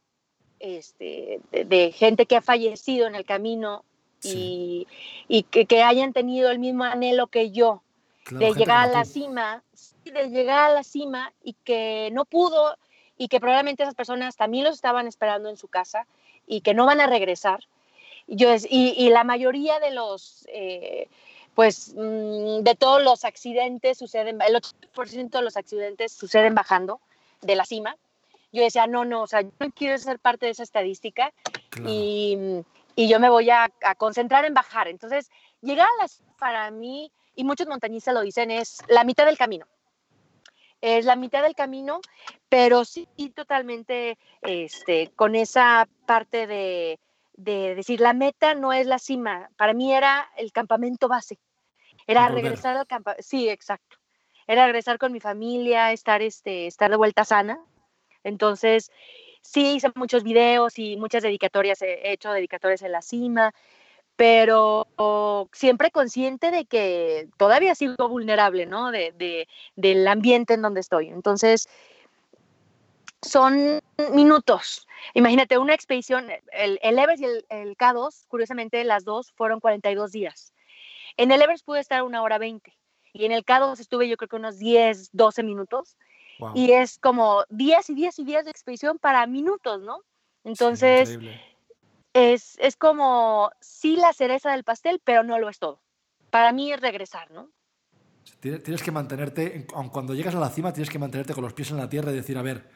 [0.64, 3.84] este, de, de, gente que ha fallecido en el camino
[4.20, 4.88] sí.
[5.28, 7.84] y, y que, que, hayan tenido el mismo anhelo que yo
[8.24, 9.62] claro, de llegar a la cima,
[10.06, 12.78] de llegar a la cima y que no pudo
[13.18, 16.08] y que probablemente esas personas también los estaban esperando en su casa
[16.48, 17.60] y que no van a regresar.
[18.28, 21.10] Yo, y, y la mayoría de los, eh,
[21.56, 27.02] pues, mmm, de todos los accidentes suceden, el 80% de los accidentes suceden bajando
[27.42, 27.98] de la cima.
[28.54, 31.34] Yo decía, no, no, o sea, yo no quiero ser parte de esa estadística
[31.70, 31.90] claro.
[31.90, 32.64] y,
[32.96, 34.88] y, yo me voy a, a, concentrar en bajar.
[34.88, 35.30] Entonces,
[35.62, 39.66] llegar a las, para mí, y muchos montañistas lo dicen, es la mitad del camino
[40.84, 42.02] es la mitad del camino,
[42.50, 47.00] pero sí totalmente este, con esa parte de,
[47.38, 51.40] de, decir, la meta no es la cima, para mí era el campamento base,
[52.06, 53.96] era regresar al campamento, sí, exacto,
[54.46, 57.64] era regresar con mi familia, estar, este, estar de vuelta sana,
[58.24, 58.92] entonces
[59.42, 63.54] sí hice muchos videos y muchas dedicatorias, he hecho dedicatorias en la cima,
[64.16, 64.88] pero
[65.54, 68.92] siempre consciente de que todavía sigo vulnerable, ¿no?
[68.92, 71.10] De, de, del ambiente en donde estoy.
[71.10, 71.68] Entonces,
[73.22, 73.82] son
[74.12, 74.88] minutos.
[75.14, 80.12] Imagínate una expedición, el, el Everest y el, el, K2, curiosamente las dos fueron 42
[80.12, 80.54] días.
[81.18, 82.74] En el Everest pude estar una hora 20
[83.14, 85.98] y en el K2 estuve yo creo que unos 10, 12 minutos.
[86.44, 86.54] Wow.
[86.56, 90.00] Y es como días y días y días de expedición para minutos, ¿no?
[90.44, 91.10] Entonces...
[91.10, 91.30] Sí,
[92.14, 95.82] es, es como sí la cereza del pastel, pero no lo es todo.
[96.30, 97.50] Para mí es regresar, ¿no?
[98.40, 101.72] Tienes que mantenerte, aun cuando llegas a la cima, tienes que mantenerte con los pies
[101.72, 102.70] en la tierra y decir, a ver,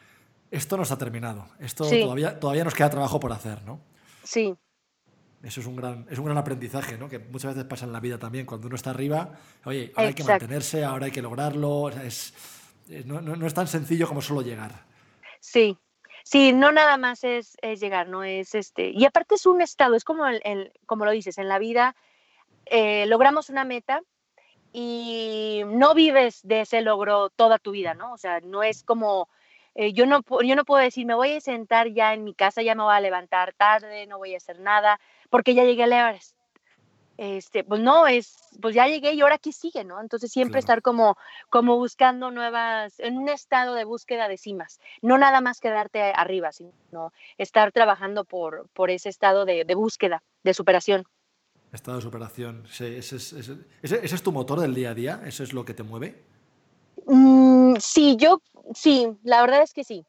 [0.50, 2.00] esto no está terminado, esto sí.
[2.00, 3.80] todavía, todavía nos queda trabajo por hacer, ¿no?
[4.24, 4.56] Sí.
[5.42, 7.08] Eso es un gran, es un gran aprendizaje, ¿no?
[7.08, 8.44] Que muchas veces pasa en la vida también.
[8.44, 10.08] Cuando uno está arriba, oye, ahora Exacto.
[10.08, 11.90] hay que mantenerse, ahora hay que lograrlo.
[11.90, 12.34] Es
[13.04, 14.72] no, no, no, es tan sencillo como solo llegar.
[15.40, 15.76] Sí,
[16.24, 18.90] Sí, no nada más es, es, llegar, no es este.
[18.90, 21.96] Y aparte es un estado, es como, el, como lo dices, en la vida
[22.66, 24.02] eh, logramos una meta
[24.70, 28.12] y no vives de ese logro toda tu vida, ¿no?
[28.12, 29.30] O sea, no es como,
[29.74, 32.60] eh, yo, no, yo no puedo decir, me voy a sentar ya en mi casa,
[32.60, 35.94] ya me voy a levantar tarde, no voy a hacer nada, porque ya llegué al
[35.94, 36.37] Everest
[37.18, 40.00] este, pues no, es, pues ya llegué y ahora qué sigue, ¿no?
[40.00, 40.60] Entonces siempre claro.
[40.60, 41.16] estar como,
[41.50, 46.52] como buscando nuevas, en un estado de búsqueda de cimas, no nada más quedarte arriba,
[46.52, 51.04] sino estar trabajando por, por ese estado de, de búsqueda, de superación.
[51.72, 54.94] Estado de superación, sí, ese es, ese, ese, ese es tu motor del día a
[54.94, 56.22] día, ¿eso es lo que te mueve?
[57.06, 58.40] Mm, sí, yo,
[58.74, 60.06] sí, la verdad es que sí.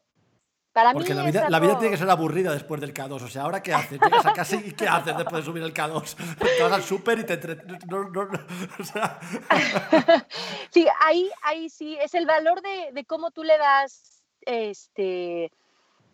[0.72, 1.50] Para Porque mí la vida, algo...
[1.50, 3.22] la vida tiene que ser aburrida después del K2.
[3.22, 4.00] O sea, ¿ahora qué haces?
[4.00, 6.14] Llegas a casa y ¿qué haces después de subir el K2?
[6.56, 7.34] Te vas al súper y te...
[7.34, 7.56] Entre...
[7.88, 8.38] No, no, no,
[8.78, 9.18] o sea...
[10.70, 15.50] sí, ahí, ahí sí, es el valor de, de cómo tú le das, este,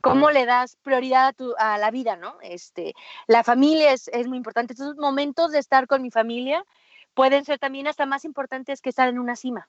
[0.01, 2.37] cómo le das prioridad a, tu, a la vida, ¿no?
[2.41, 2.95] Este,
[3.27, 4.73] la familia es, es muy importante.
[4.73, 6.65] Estos momentos de estar con mi familia
[7.17, 9.67] pueden ser también hasta más importantes que estar en una cima.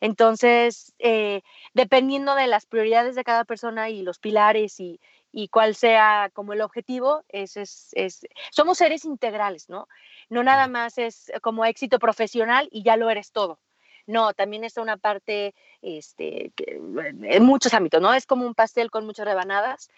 [0.00, 5.00] Entonces, eh, dependiendo de las prioridades de cada persona y los pilares y,
[5.30, 9.86] y cuál sea como el objetivo, es, es, es, somos seres integrales, ¿no?
[10.28, 13.60] No nada más es como éxito profesional y ya lo eres todo.
[14.08, 16.80] No, también está una parte este, que,
[17.22, 18.12] en muchos ámbitos, ¿no?
[18.12, 19.90] Es como un pastel con muchas rebanadas.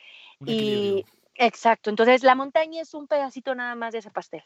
[0.45, 4.45] y exacto, entonces la montaña es un pedacito nada más de ese pastel.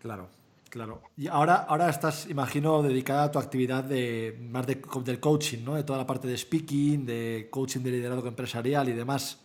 [0.00, 0.28] Claro,
[0.74, 1.02] Claro.
[1.16, 5.76] Y ahora, ahora estás, imagino, dedicada a tu actividad de más de, del coaching, ¿no?
[5.76, 9.40] De toda la parte de speaking, de coaching de liderazgo empresarial y demás.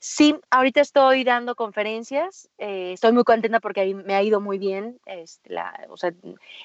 [0.00, 5.00] Sí, ahorita estoy dando conferencias, eh, estoy muy contenta porque me ha ido muy bien,
[5.06, 6.12] este, la, o sea,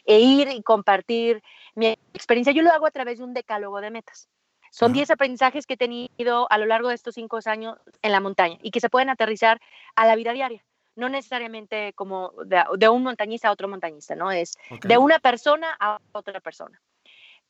[0.04, 1.42] e ir y compartir
[1.76, 2.52] mi experiencia.
[2.52, 4.28] Yo lo hago a través de un decálogo de metas.
[4.70, 8.20] Son 10 aprendizajes que he tenido a lo largo de estos 5 años en la
[8.20, 9.62] montaña y que se pueden aterrizar
[9.96, 10.62] a la vida diaria.
[10.96, 14.32] No necesariamente como de, un montañista a otro montañista, ¿no?
[14.32, 16.82] Es de una persona a otra persona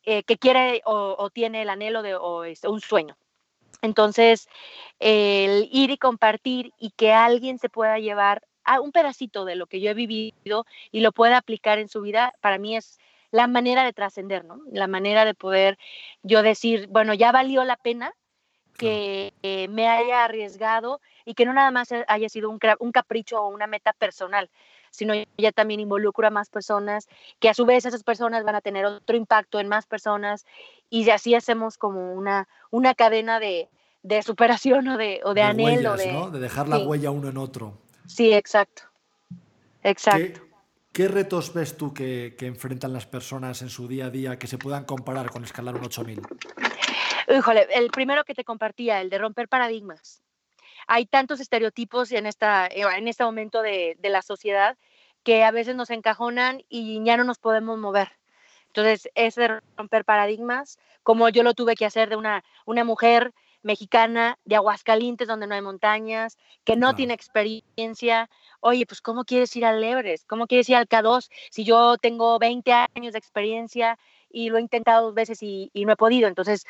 [0.04, 3.16] eh, que quiere o, tiene el anhelo de o es, un sueño.
[3.82, 4.48] Entonces,
[4.98, 9.66] el ir y compartir y que alguien se pueda llevar a un pedacito de lo
[9.66, 12.98] que yo he vivido y lo pueda aplicar en su vida, para mí es
[13.30, 14.60] la manera de trascender, ¿no?
[14.70, 15.78] La manera de poder
[16.22, 18.14] yo decir, bueno, ya valió la pena
[18.80, 23.48] que me haya arriesgado y que no nada más haya sido un, un capricho o
[23.48, 24.50] una meta personal,
[24.90, 28.60] sino ya también involucro a más personas, que a su vez esas personas van a
[28.60, 30.46] tener otro impacto en más personas
[30.88, 33.68] y así hacemos como una, una cadena de,
[34.02, 35.96] de superación o de, o de, anhelo.
[35.96, 36.30] de, ¿no?
[36.30, 37.78] de dejar la huella uno en otro.
[38.06, 38.82] Sí, exacto.
[39.82, 40.40] Exacto.
[40.92, 44.58] ¿Qué, retos ves tú que, enfrentan las personas en su día a día que se
[44.58, 46.20] puedan comparar con escalar un 8000?
[47.28, 50.22] Híjole, el primero que te compartía, el de romper paradigmas
[50.86, 54.76] hay tantos estereotipos en, esta, eh, en este momento de, la sociedad
[55.22, 58.08] que a veces nos encajonan y ya no nos podemos mover.
[58.66, 59.36] Entonces, es
[59.76, 65.28] romper paradigmas, como yo lo tuve que hacer de una, una mujer mexicana de Aguascalientes,
[65.28, 68.28] donde no hay montañas, que no tiene experiencia.
[68.60, 70.26] Oye, pues, ¿cómo quieres ir al Everest?
[70.26, 73.98] ¿Cómo quieres ir al K2 si yo tengo 20 años de experiencia
[74.30, 76.28] y lo he intentado dos veces y, no he podido?
[76.28, 76.64] Entonces,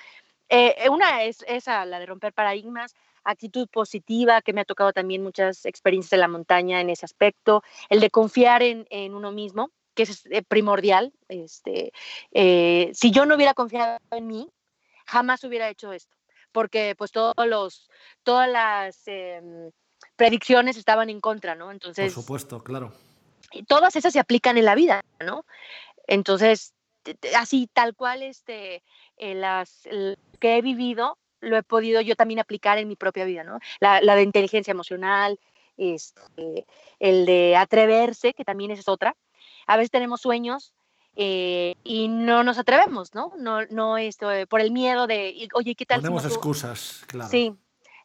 [0.49, 5.23] eh, una es esa, la de romper paradigmas actitud positiva, que me ha tocado también
[5.23, 9.71] muchas experiencias en la montaña en ese aspecto, el de confiar en, en uno mismo,
[9.95, 11.13] que es eh, primordial.
[11.29, 11.93] Este,
[12.33, 14.51] eh, si yo no hubiera confiado en mí,
[15.07, 16.17] jamás hubiera hecho esto,
[16.53, 17.89] porque pues todos los,
[18.23, 19.71] todas las em,
[20.17, 21.71] predicciones estaban en contra, ¿no?
[21.71, 22.13] Entonces...
[22.13, 22.93] Por supuesto, claro.
[23.67, 25.45] Todas esas se aplican en la vida, ¿no?
[26.07, 26.75] Entonces,
[27.37, 28.83] así tal cual este,
[29.17, 29.89] eh, las,
[30.39, 33.59] que he vivido, lo he podido yo también aplicar en mi propia vida, ¿no?
[33.81, 35.39] La, de inteligencia emocional,
[35.77, 36.67] este,
[36.99, 39.17] el de atreverse, que también es otra.
[39.67, 40.75] A veces tenemos sueños
[41.17, 43.33] eh, y no nos atrevemos, ¿no?
[43.39, 46.01] No, no esto, por el miedo de, oye, ¿qué tal?
[46.01, 47.31] Tenemos excusas, claro.
[47.31, 47.55] Sí,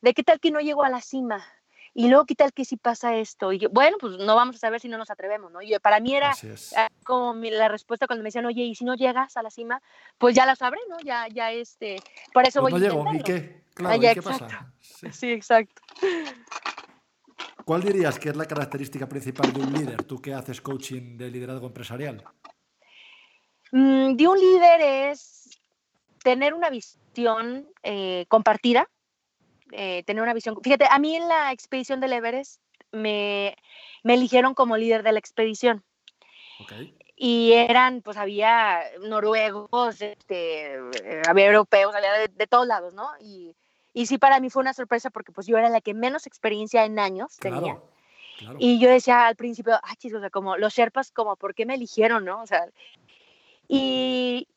[0.02, 1.44] de qué tal que no llego a la cima,
[1.98, 3.54] y luego, ¿qué tal que si pasa esto?
[3.54, 5.62] Y bueno, pues no vamos a saber si no nos atrevemos, ¿no?
[5.62, 6.36] Y para mí era
[6.76, 9.82] ah, como la respuesta cuando me decían, oye, ¿y si no llegas a la cima?
[10.18, 10.98] Pues ya la sabré, ¿no?
[11.06, 11.96] Ya, ya, este,
[12.34, 13.64] por eso pues voy no llego, ¿y qué?
[13.74, 14.74] Claro, ¿y qué pasa?
[14.82, 15.32] Sí.
[15.32, 15.82] exacto.
[17.64, 21.32] ¿Cuál dirías que es la característica principal de un líder, tú que haces coaching de
[21.32, 22.26] liderazgo empresarial?
[23.76, 24.80] Mm, de un líder
[25.12, 25.50] es
[26.24, 28.90] tener una visión eh, compartida,
[29.74, 30.56] eh, tener una visión.
[30.64, 32.62] Fíjate, a mí en la expedición del Everest
[32.94, 33.54] me,
[34.02, 35.84] me eligieron como líder de la expedición.
[37.18, 40.80] Y eran, pues había noruegos, este,
[41.28, 43.10] había europeos, había de, todos lados, ¿no?
[43.20, 43.58] Y,
[43.92, 46.86] y, sí, para mí fue una sorpresa porque pues yo era la que menos experiencia
[46.86, 47.78] en años tenía.
[48.60, 51.66] Y yo decía al principio, ah, chicos, o sea, como los Sherpas, como, ¿por qué
[51.66, 52.42] me eligieron, no?
[52.42, 52.68] O sea,
[53.68, 54.48] y,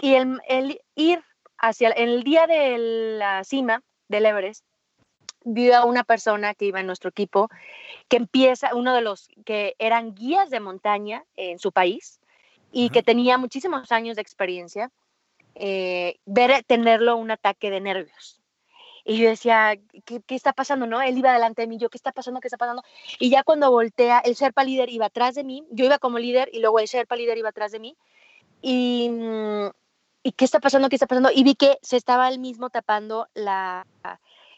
[0.00, 1.22] y el, el ir
[1.58, 2.78] hacia el día de
[3.18, 4.64] la cima, del Everest,
[5.44, 7.48] vi a una persona que iba en nuestro equipo,
[8.08, 12.20] que empieza, uno de los que eran guías de montaña en su país
[12.72, 14.90] y que tenía muchísimos años de experiencia,
[15.54, 18.42] eh, ver tenerlo un ataque de nervios.
[19.04, 20.84] Y yo decía, ¿qué, ¿qué, está pasando?
[20.84, 21.00] ¿No?
[21.00, 22.40] Él iba delante de mí, yo, ¿qué está pasando?
[22.40, 22.82] ¿Qué está pasando?
[23.20, 26.50] Y ya cuando voltea, el Sherpa líder iba atrás de mí, yo iba como líder
[26.52, 27.96] y luego el Sherpa líder iba atrás de mí.
[28.68, 29.70] Y, mm,
[30.24, 30.88] ¿y qué está pasando?
[30.88, 31.30] ¿Qué está pasando?
[31.32, 33.86] Y vi que se estaba él mismo tapando la,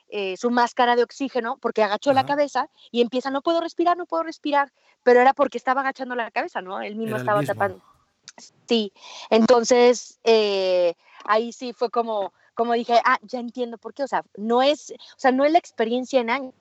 [0.09, 4.07] eh, su máscara de oxígeno porque agachó la cabeza y empieza, no puedo respirar, no
[4.07, 6.81] puedo respirar, pero era porque estaba agachando la cabeza, ¿no?
[6.81, 7.83] Él mismo estaba tapando.
[8.67, 8.95] Sí,
[9.29, 10.95] entonces eh,
[11.27, 14.91] ahí sí fue como, como dije, ah, ya entiendo por qué, o sea, no es,
[14.91, 16.55] o sea, no es la experiencia en años,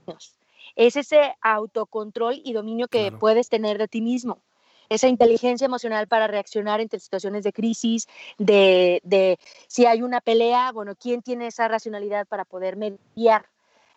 [0.76, 4.42] es ese autocontrol y dominio que puedes tener de ti mismo
[4.90, 8.08] esa inteligencia emocional para reaccionar entre situaciones de crisis,
[8.38, 13.46] de, de si hay una pelea, bueno, ¿quién tiene esa racionalidad para poder mediar?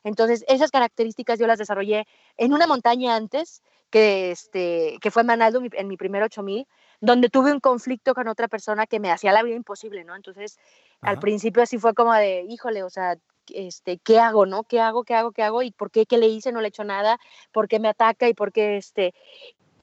[0.04, 5.60] Entonces, esas características yo las desarrollé en una montaña antes, que, este, que fue Manaldo
[5.72, 6.66] en mi primer 8000,
[7.00, 10.14] donde tuve un conflicto con otra persona que me hacía la vida imposible, ¿no?
[10.14, 10.58] Entonces,
[11.00, 13.16] al principio así fue como de, híjole, o sea,
[13.48, 14.64] este, ¿qué hago, no?
[14.64, 15.62] ¿Qué hago, qué hago, qué hago?
[15.62, 16.52] ¿Y por qué, qué le hice?
[16.52, 17.18] No le he hecho nada,
[17.52, 18.28] ¿por qué me ataca?
[18.28, 19.14] ¿Y por qué, este?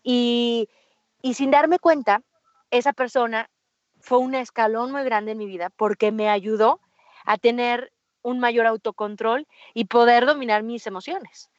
[0.04, 0.70] Y
[1.28, 2.22] y sin darme cuenta,
[2.72, 3.50] esa persona
[4.00, 6.80] fue un escalón muy grande en mi vida porque me ayudó
[7.26, 11.50] a tener un mayor autocontrol y poder dominar mis emociones.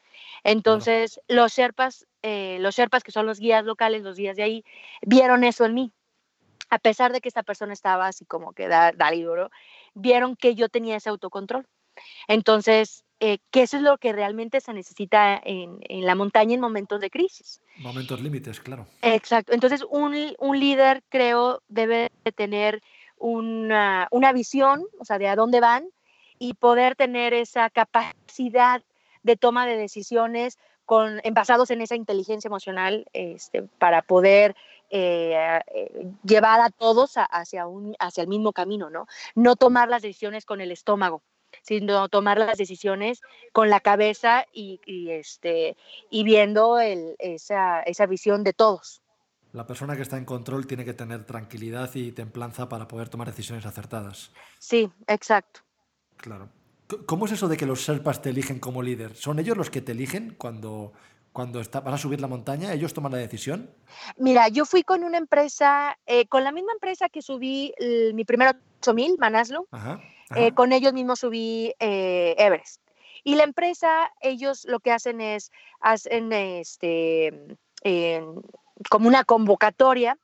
[0.42, 4.64] Entonces, los Sherpas, eh, los Sherpas, que son los guías locales, los guías de ahí,
[5.02, 5.92] vieron eso en mí.
[6.70, 9.50] A pesar de que esta persona estaba así como que da, duro,
[9.92, 11.66] vieron que yo tenía ese autocontrol.
[12.26, 16.60] Entonces, eh, que eso es lo que realmente se necesita en, en, la montaña en
[16.60, 17.60] momentos de crisis.
[17.78, 18.86] Momentos límites, claro.
[19.02, 19.52] Exacto.
[19.52, 22.80] Entonces, un, un líder, creo, debe de tener
[23.18, 25.88] una, una, visión, o sea, de a dónde van
[26.38, 28.82] y poder tener esa capacidad
[29.24, 34.54] de toma de decisiones con, basados en esa inteligencia emocional este, para poder
[34.90, 39.06] eh, eh, llevar a todos a, hacia, un, hacia el mismo camino, ¿no?
[39.34, 41.20] No tomar las decisiones con el estómago,
[41.62, 43.20] sino tomar las decisiones
[43.52, 45.76] con la cabeza y, y este,
[46.10, 49.02] y viendo el, esa, esa visión de todos.
[49.52, 53.28] La persona que está en control tiene que tener tranquilidad y templanza para poder tomar
[53.28, 54.30] decisiones acertadas.
[54.58, 55.60] Sí, exacto.
[56.16, 56.50] Claro.
[57.06, 59.14] ¿Cómo es eso de que los Sherpas te eligen como líder?
[59.14, 60.92] ¿Son ellos los que te eligen cuando,
[61.32, 62.72] cuando está, van a subir la montaña?
[62.72, 63.70] ¿Ellos toman la decisión?
[64.16, 68.24] Mira, yo fui con una empresa, eh, con la misma empresa que subí el, mi
[68.24, 69.66] primer 8000, Manaslu.
[69.70, 70.00] Ajá.
[70.36, 72.82] Eh, con ellos mismos subí eh, Everest.
[73.24, 75.50] Y la empresa, ellos lo que hacen es,
[75.80, 77.56] hacen este,
[78.88, 80.18] como una convocatoria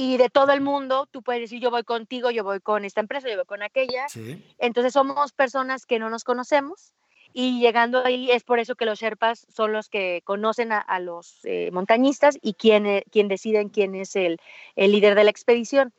[0.00, 3.00] y de todo el mundo, tú puedes decir, yo voy contigo, yo voy con esta
[3.00, 4.08] empresa, yo voy con aquella.
[4.08, 4.44] Sí.
[4.58, 6.92] Entonces somos personas que no nos conocemos
[7.32, 11.00] y llegando ahí es por eso que los Sherpas son los que conocen a, a
[11.00, 14.40] los eh, montañistas y quien, eh, quien deciden quién es el,
[14.76, 15.92] el líder de la expedición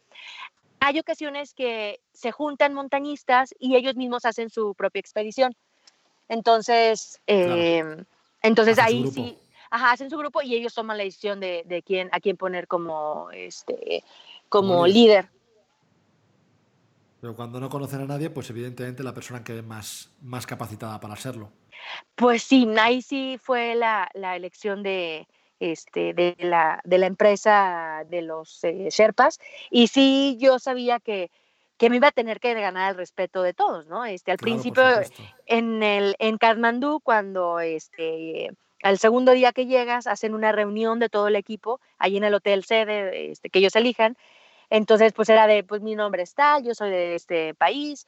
[0.80, 5.56] hay ocasiones que se juntan montañistas y ellos mismos hacen su propia expedición.
[6.28, 7.84] Entonces, eh,
[8.42, 9.38] entonces ahí sí,
[9.70, 12.68] ajá, hacen su grupo y ellos toman la decisión de, de quién, a quién poner
[12.68, 14.04] como, este,
[14.48, 15.30] como, líder.
[17.22, 21.00] Pero cuando no conocen a nadie, pues evidentemente la persona que es más, más capacitada
[21.00, 21.52] para serlo.
[22.16, 25.28] Pues sí, ahí sí fue la, la elección de,
[25.60, 29.40] este, de, la, de la empresa de los eh, Sherpas.
[29.70, 31.32] Y sí, yo sabía que,
[31.78, 34.06] que me iba a tener que ganar el respeto de todos, ¿no?
[34.06, 34.84] Este, al Claro, principio,
[35.46, 38.52] en, el, en Kathmandú, cuando este,
[38.84, 42.34] al segundo día que llegas, hacen una reunión de todo el equipo, allí en el
[42.34, 44.18] hotel sede este, que ellos elijan.
[44.70, 48.06] Entonces, pues era de, pues mi nombre es tal, yo soy de este país,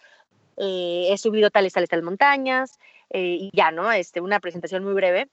[0.58, 2.80] eh, he subido tales, tales, tales montañas,
[3.10, 3.92] eh, y ya, ¿no?
[3.92, 5.28] Este, una presentación muy breve.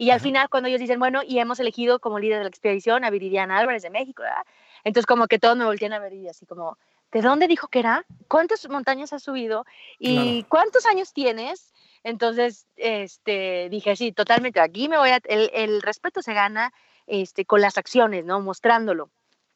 [0.00, 0.22] Y al Ajá.
[0.22, 3.58] final, cuando ellos dicen, bueno, y hemos elegido como líder de la expedición a Viridiana
[3.58, 4.46] Álvarez de México, ¿verdad?
[4.82, 6.78] Entonces, como que todos me voltean a ver y así como,
[7.12, 8.06] ¿de dónde dijo que era?
[8.26, 9.66] ¿Cuántas montañas has subido?
[9.98, 10.46] ¿Y Claro.
[10.48, 11.74] cuántos años tienes?
[12.02, 16.72] Entonces, este, dije, sí, totalmente, aquí me voy a, el, el respeto se gana
[17.06, 18.40] este, con las acciones, ¿no?
[18.40, 19.10] Mostrándolo.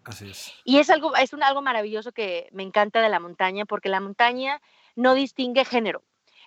[0.04, 0.52] Así es.
[0.62, 4.00] Y es algo, es un, algo maravilloso que me encanta de la montaña, porque la
[4.00, 4.60] montaña
[4.94, 6.02] no distingue género,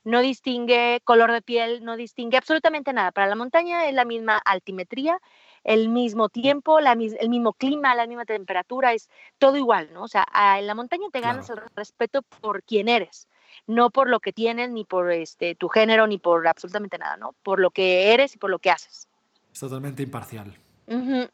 [0.08, 3.12] no distingue color de piel, no distingue absolutamente nada.
[3.12, 5.20] Para la montaña es la misma altimetría,
[5.66, 10.04] el mismo tiempo, la, el mismo clima, la misma temperatura, es todo igual, ¿no?
[10.04, 10.26] O sea,
[10.58, 11.64] en la montaña te ganas Claro.
[11.64, 13.28] el respeto por quién eres,
[13.68, 17.36] no por lo que tienes, ni por este, tu género, ni por absolutamente nada, ¿no?
[17.44, 19.10] Por lo que eres y por lo que haces.
[19.52, 20.58] Es totalmente imparcial.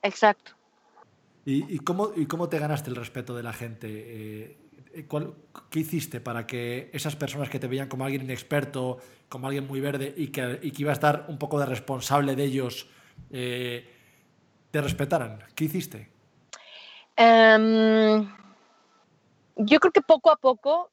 [0.02, 0.54] Exacto.
[1.46, 3.88] ¿Y, y cómo, ¿Y cómo te ganaste el respeto de la gente?
[3.88, 4.63] Eh, eh, ¿cuál-
[5.70, 9.80] ¿Qué hiciste para que esas personas que te veían como alguien inexperto, como alguien muy
[9.80, 12.88] verde y que, y iba a estar un poco de responsable de ellos,
[13.32, 13.90] eh,
[14.70, 15.40] te respetaran?
[15.56, 16.10] ¿Qué hiciste?
[17.16, 18.28] Em,
[19.56, 20.92] yo creo que poco a poco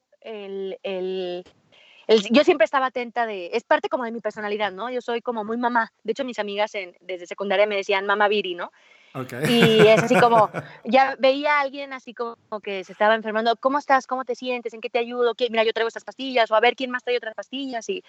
[2.31, 4.91] yo siempre estaba atenta de, es parte como de mi personalidad, ¿no?
[4.91, 5.93] Yo soy como muy mamá.
[6.03, 8.73] De hecho, mis amigas desde secundaria me decían mamá Viri, ¿no?
[9.15, 9.33] Ok.
[9.49, 10.51] Y es así como,
[10.85, 14.07] ya veía a alguien así como que se estaba enfermando, ¿cómo estás?
[14.07, 14.73] ¿Cómo te sientes?
[14.75, 15.35] ¿En qué te ayudo?
[15.35, 15.49] ¿Qué?
[15.51, 17.89] Mira, yo traigo estas pastillas, o a ver quién más trae otras pastillas.
[17.89, 18.05] Y,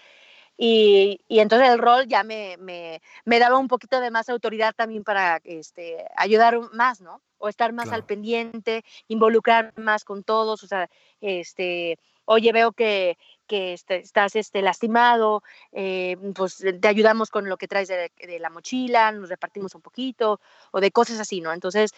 [0.57, 4.75] y, y entonces el rol ya me, me, me daba un poquito de más autoridad
[4.75, 7.21] también para este, ayudar más, ¿no?
[7.39, 8.05] O estar más al Claro.
[8.05, 10.87] pendiente, involucrar más con todos, o sea,
[11.21, 13.17] este, oye, veo que,
[13.51, 15.43] que este- estás este, lastimado,
[15.73, 20.39] eh, pues te ayudamos con lo que traes de, la mochila, nos repartimos un poquito,
[20.71, 21.51] o de cosas así, ¿no?
[21.51, 21.91] Entonces,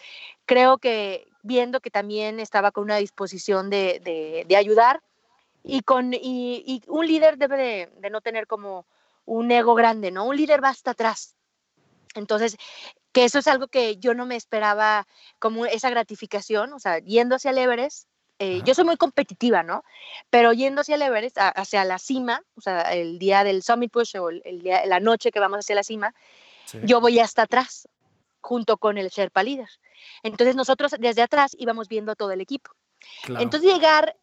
[0.46, 5.00] creo que viendo que también estaba con una disposición de, ayudar
[5.62, 8.84] y, con, y, un líder debe de, de no tener como
[9.24, 10.24] un ego grande, ¿no?
[10.24, 11.36] Un líder va hasta atrás.
[12.16, 12.56] Entonces,
[13.12, 15.06] que eso es algo que yo no me esperaba
[15.38, 19.84] como esa gratificación, o sea, yendo hacia el Everest, eh, yo soy muy competitiva, ¿no?
[20.30, 23.92] Pero yendo hacia el Everest, a- hacia la cima, o sea, el día del Summit
[23.92, 26.14] Push o el, día, la noche que vamos hacia la cima,
[26.66, 26.78] Sí.
[26.82, 27.88] yo voy hasta atrás,
[28.40, 29.68] junto con el Sherpa líder.
[30.22, 32.70] Entonces nosotros desde atrás íbamos viendo todo el equipo.
[33.22, 33.42] Claro.
[33.42, 34.16] Entonces llegar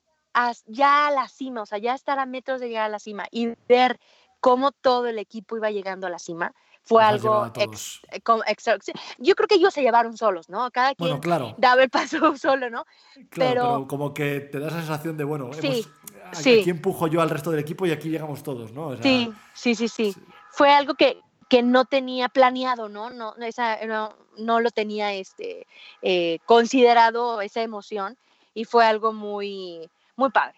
[0.66, 3.26] ya a la cima, o sea, ya estar a metros de llegar a la cima
[3.32, 4.00] y ver
[4.40, 6.54] cómo todo el equipo iba llegando a la cima,
[6.84, 8.02] fue algo ex,
[9.18, 10.72] yo creo que ellos se llevaron solos, ¿no?
[10.72, 11.56] Cada quien claro.
[11.58, 12.86] daba el paso solo, ¿no?
[13.30, 13.88] Claro, pero...
[13.88, 15.86] como que te da esa sensación de, bueno, sí,
[16.26, 18.96] aquí empujo yo al resto del equipo y aquí llegamos todos, ¿no?
[19.02, 20.16] sí, sí, sí, sí,
[20.50, 21.20] Fue algo que,
[21.50, 23.10] que no tenía planeado, ¿no?
[23.10, 25.68] No, esa, no, lo tenía este,
[26.02, 28.18] eh, considerado esa emoción
[28.54, 30.56] y fue algo muy, muy padre.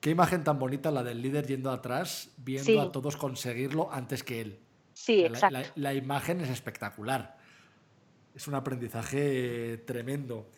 [0.00, 4.40] Qué imagen tan bonita la del líder yendo atrás, viendo a todos conseguirlo antes que
[4.40, 4.61] él.
[5.02, 5.58] Sí, exacto.
[5.74, 7.36] La, imagen es espectacular.
[8.36, 10.48] Es un aprendizaje tremendo.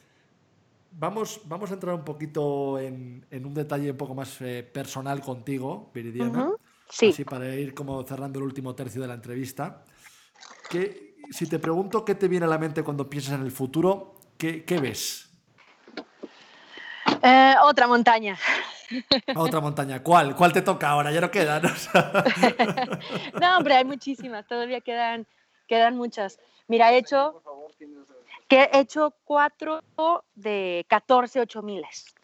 [0.90, 5.90] Vamos, vamos a entrar un poquito en, un detalle un poco más eh, personal contigo,
[5.95, 6.51] Viridiana.
[6.90, 7.09] Sí.
[7.09, 9.82] Así para ir como cerrando el último tercio de la entrevista.
[10.68, 14.20] Que, si te pregunto qué te viene a la mente cuando piensas en el futuro,
[14.36, 15.30] ¿qué, qué ves?
[17.22, 18.36] Eh, otra montaña.
[19.37, 20.03] Otra montaña.
[20.03, 20.35] ¿Cuál?
[20.37, 21.11] ¿Cuál te toca ahora?
[21.12, 21.62] Ya no quedan.
[23.41, 24.47] no, hombre, hay muchísimas.
[24.47, 25.26] Todavía quedan,
[25.66, 26.39] quedan muchas.
[26.68, 27.43] Mira, he hecho,
[28.49, 29.82] que he hecho cuatro
[30.35, 32.14] de 14 ocho miles.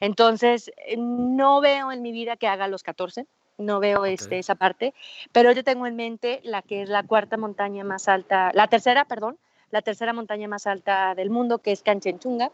[0.00, 3.26] Entonces, no veo en mi vida que haga los 14.
[3.58, 4.94] No veo este, esa parte.
[5.32, 9.04] Pero yo tengo en mente la que es la cuarta montaña más alta, la tercera,
[9.04, 9.38] perdón,
[9.70, 12.50] la tercera montaña más alta del mundo, que es Canchenchunga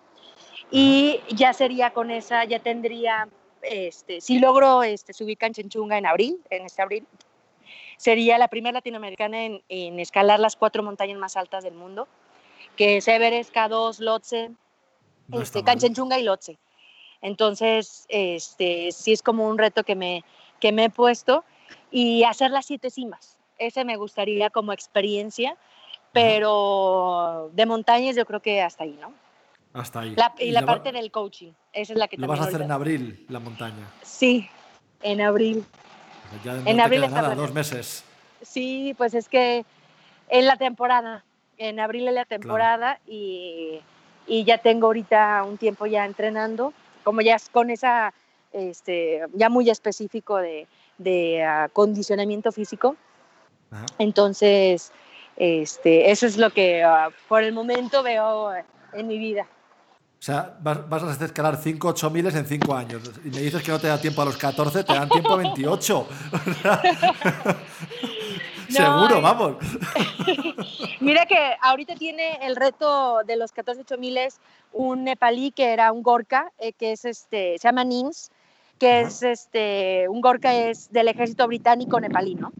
[0.70, 3.28] y ya sería con esa, ya tendría,
[3.62, 7.06] este, si logro este, subir Canchenchunga en abril, en este abril,
[7.96, 12.08] sería la primera latinoamericana en, en escalar las cuatro montañas más altas del mundo,
[12.76, 14.50] que es Everest, K2, Lhotse,
[15.32, 16.58] este, Canchenchunga y Lhotse.
[17.22, 20.24] Entonces, este, sí es como un reto que me,
[20.60, 21.44] que me he puesto
[21.90, 23.38] y hacer las siete cimas.
[23.58, 25.56] Ese me gustaría como experiencia,
[26.12, 29.12] pero de montañas yo creo que hasta ahí, ¿no?
[29.76, 30.16] Hasta ahí.
[30.38, 33.26] y, la parte del coaching, esa es la que ¿Lo vas a hacer en abril,
[33.28, 33.86] la montaña?
[34.02, 34.48] Sí,
[35.02, 35.64] en abril.
[36.42, 38.02] Pues en abril queda nada, dos meses.
[38.40, 39.64] Sí, pues es que
[40.28, 41.24] en la temporada,
[41.58, 43.80] en abril es la temporada y,
[44.26, 46.72] y, ya tengo ahorita un tiempo ya entrenando,
[47.04, 48.14] como ya con esa,
[48.52, 50.66] este, ya muy específico de,
[50.96, 52.96] de acondicionamiento físico.
[53.98, 54.90] Entonces,
[55.36, 58.52] este, eso es lo que ah, por el momento veo
[58.94, 59.46] en mi vida.
[60.18, 63.02] O sea, vas, a hacer escalar 5 8 miles en 5 años.
[63.24, 65.36] Y me dices que no te da tiempo a los 14, te dan tiempo a
[65.36, 66.08] 28.
[68.68, 69.56] Seguro, vamos.
[71.00, 74.40] Mira que ahorita tiene el reto de los 14 8 miles
[74.72, 78.30] un nepalí que era un gorka, eh, que es este, se llama NIMS,
[78.78, 82.52] que es este, un gorka es del ejército británico nepalí, ¿no?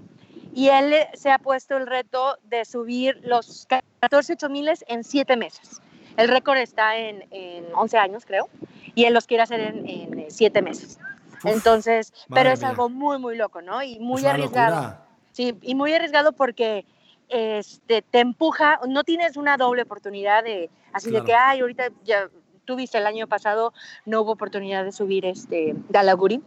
[0.54, 3.66] Y él se ha puesto el reto de subir los
[4.00, 5.82] 14 8 miles en 7 meses.
[6.16, 8.48] El récord está en, en, 11 años, creo,
[8.94, 10.98] y él los quiere hacer en, 7 meses.
[11.44, 13.82] Entonces, pero es algo muy, muy loco, ¿no?
[13.82, 14.96] Y muy arriesgado.
[15.32, 16.86] Sí, y muy arriesgado porque
[17.28, 22.28] este, te empuja, no tienes una doble oportunidad de, así de que, ay, ahorita ya,
[22.64, 23.72] tú viste el año pasado,
[24.04, 26.42] no hubo oportunidad de subir este, Dalaguri.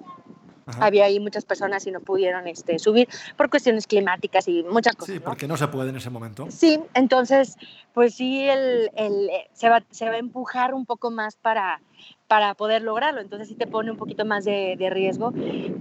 [0.80, 3.08] Había ahí muchas personas y no pudieron este, subir
[3.38, 5.16] por cuestiones climáticas y muchas cosas.
[5.16, 6.48] Sí, porque no se puede en ese momento.
[6.50, 7.58] Sí, entonces,
[7.94, 11.82] pues sí, el, el, se, va, se va a empujar un poco más para,
[12.28, 13.22] para poder lograrlo.
[13.22, 15.34] Entonces sí te pone un poquito más de, de, riesgo.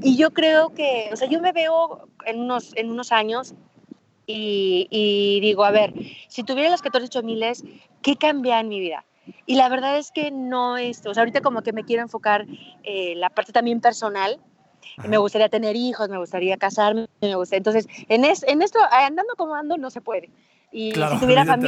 [0.03, 3.55] Y yo creo que, o sea, yo me veo en unos, en unos años
[4.26, 5.95] y, y digo, a ver,
[6.28, 7.64] si tuviera los 14 miles,
[8.03, 9.05] ¿qué cambia en mi vida?
[9.47, 12.47] Y la verdad es que no es, o sea, ahorita como que me quiero enfocar
[12.82, 14.39] eh, la parte también personal,
[15.07, 17.59] me gustaría tener hijos, me gustaría casarme, me gustaría.
[17.59, 20.30] Entonces, en, en esto, andando como ando, no se puede.
[20.70, 21.59] Y, si tuviera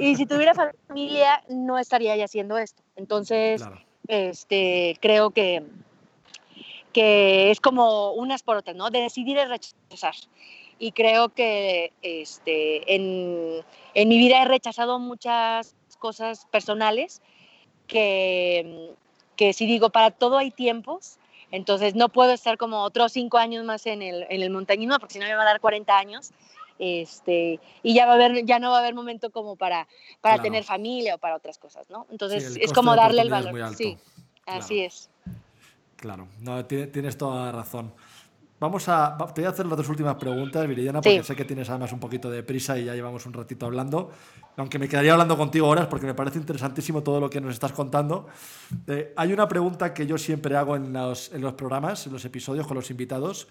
[0.00, 0.54] y si tuviera
[0.88, 2.82] familia, no estaría ya haciendo esto.
[2.96, 3.62] Entonces,
[4.08, 5.62] este, creo que,
[6.92, 8.90] que es como unas por otras, ¿no?
[8.90, 10.14] De decidir es rechazar.
[10.78, 17.22] Y creo que este, en, en mi vida he rechazado muchas cosas personales
[17.86, 18.90] que,
[19.36, 21.18] que si digo, para todo hay tiempos
[21.54, 25.14] entonces no puedo estar como otros cinco años más en el, en el montañismo porque
[25.14, 26.32] si no me va a dar 40 años.
[26.80, 29.86] Este, y ya va a haber, ya no va a haber momento como para,
[30.20, 32.08] para tener familia o para otras cosas, ¿no?
[32.10, 33.76] Entonces es como darle el valor.
[33.76, 33.96] Sí,
[34.44, 35.08] así es.
[35.94, 37.94] Claro, no, tienes toda la razón.
[38.64, 41.68] Vamos a, te voy a hacer las dos últimas preguntas, Viridiana, porque sé que tienes
[41.68, 44.10] además un poquito de prisa y ya llevamos un ratito hablando.
[44.56, 47.72] Aunque me quedaría hablando contigo horas porque me parece interesantísimo todo lo que nos estás
[47.72, 48.26] contando.
[48.86, 52.24] Eh, hay una pregunta que yo siempre hago en los, en los, programas, en los
[52.24, 53.48] episodios con los invitados,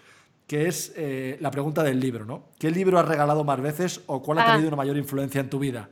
[0.48, 2.48] que es eh, la pregunta del libro, ¿no?
[2.58, 5.60] ¿Qué libro has regalado más veces o cuál ha tenido una mayor influencia en tu
[5.60, 5.90] vida?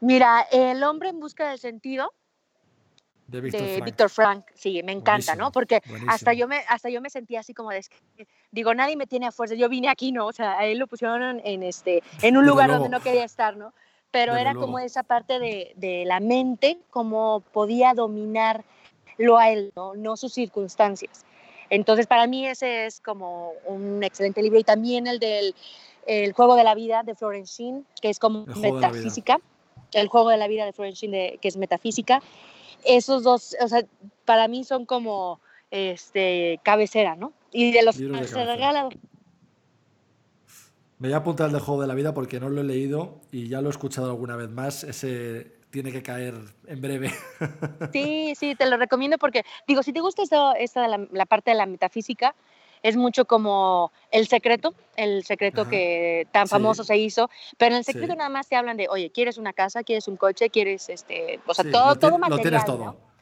[0.00, 2.14] Mira, El hombre en busca del sentido
[3.26, 4.44] De Víctor Frank.
[4.54, 5.50] Sí, me encanta, ¿no?
[5.50, 7.82] Buenísimo, Porque hasta yo me hasta yo me sentía así como de
[8.50, 9.54] digo, nadie me tiene a fuerza.
[9.54, 10.26] Yo vine aquí, ¿no?
[10.26, 13.56] O sea, a él lo pusieron en este en un lugar donde no quería estar,
[13.56, 13.72] ¿no?
[14.10, 19.94] Pero era como esa parte de, de la mente, cómo podía dominarlo a él, ¿no?
[19.94, 21.24] No sus circunstancias.
[21.70, 24.58] Entonces, para mí ese es como un excelente libro.
[24.58, 25.54] Y también el del
[26.06, 28.44] el Juego de la Vida de Florence Sheen, que es como
[28.82, 29.40] metafísica.
[29.92, 32.22] El Juego de la Vida de Florence Sheen, de- que es metafísica.
[32.84, 33.84] Esos dos, o sea,
[34.24, 37.32] para mí son como este, cabecera, ¿no?
[37.52, 38.44] Y de los que se.
[40.98, 43.20] Me voy a apuntar el de Juego de la Vida porque no lo he leído
[43.30, 44.84] y ya lo he escuchado alguna vez más.
[44.84, 46.34] Ese tiene que caer
[46.68, 47.12] en breve.
[47.92, 51.56] Sí, sí, te lo recomiendo porque, digo, si te gusta esto, esta la parte de
[51.56, 52.34] la metafísica,
[52.84, 55.70] es mucho como El Secreto, el secreto Ajá.
[55.70, 56.50] que tan Sí.
[56.52, 57.28] famoso se hizo,
[57.58, 58.18] pero en El Secreto Sí.
[58.18, 59.82] nada más te hablan de, oye, ¿quieres una casa?
[59.82, 60.50] ¿Quieres un coche?
[60.50, 62.62] ¿Quieres, este, o sea, Sí, todo, todo lo material.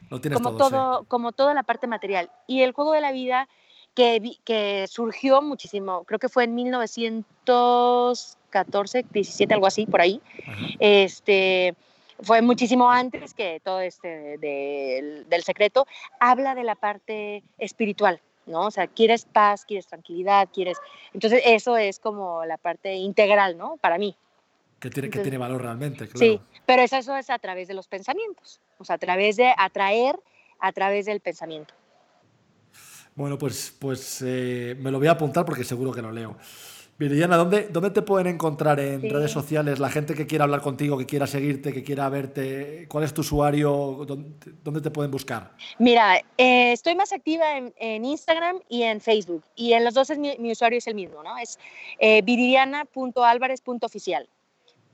[0.09, 0.73] Lo tienes como todo, sí.
[0.75, 2.29] todo, como toda la parte material.
[2.45, 3.47] Y el juego de la vida
[3.95, 10.21] que, que surgió muchísimo, creo que fue en 1914, 17, algo así, por ahí.
[10.47, 10.55] Ajá.
[10.79, 11.75] Este,
[12.21, 15.85] fue muchísimo antes que todo este de- del- del secreto.
[16.19, 18.67] Habla de la parte espiritual, ¿no?
[18.67, 20.77] O sea, quieres paz, quieres tranquilidad, quieres...
[21.13, 23.77] Entonces, eso es como la parte integral, ¿no?
[23.77, 24.15] Para mí.
[24.79, 26.19] Que tiene, que Entonces- tiene valor realmente, claro.
[26.19, 29.53] Sí, pero eso, eso es a través de los pensamientos, o sea, a través de
[29.57, 30.19] atraer
[30.59, 31.73] a través del pensamiento.
[33.15, 36.37] Bueno, pues, pues eh, me lo voy a apuntar porque seguro que lo leo.
[36.97, 39.09] Viridiana, ¿dónde, ¿dónde te pueden encontrar en Sí.
[39.09, 42.85] redes sociales la gente que quiera hablar contigo, que quiera seguirte, que quiera verte?
[42.87, 44.05] ¿Cuál es tu usuario?
[44.07, 44.29] ¿Dónde,
[44.63, 45.51] dónde te pueden buscar?
[45.79, 50.11] Mira, eh, estoy más activa en, en Instagram y en Facebook, y en los dos
[50.11, 51.35] es mi, mi usuario es el mismo, ¿no?
[51.37, 51.57] Es
[51.97, 54.29] eh, viridiana.alvarez.oficial.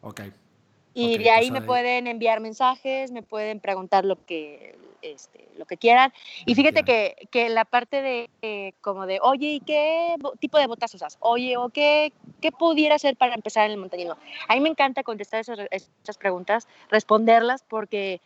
[0.01, 0.21] Ok.
[0.93, 1.65] Y de ahí pues me ahí.
[1.65, 6.13] pueden enviar mensajes, me pueden preguntar lo que, este, lo que quieran.
[6.45, 10.67] Y fíjate que, que la parte de eh, como de, oye, ¿y qué tipo de
[10.67, 11.17] botas usas?
[11.19, 14.17] Oye, ¿o qué, qué pudiera hacer para empezar en el montañismo?
[14.47, 18.21] A mí me encanta contestar esas, esas preguntas, responderlas, porque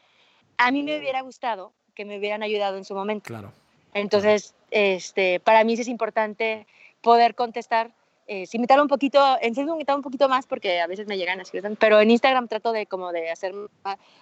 [0.58, 3.28] a mí me hubiera gustado que me hubieran ayudado en su momento.
[3.28, 3.52] Claro.
[3.94, 6.66] Entonces, este, para mí sí es importante
[7.02, 7.92] poder contestar.
[8.28, 10.88] Eh, si me tarda un poquito, en Facebook me tarda un poquito más porque a
[10.88, 13.54] veces me llegan así, pero en Instagram trato de como de hacer,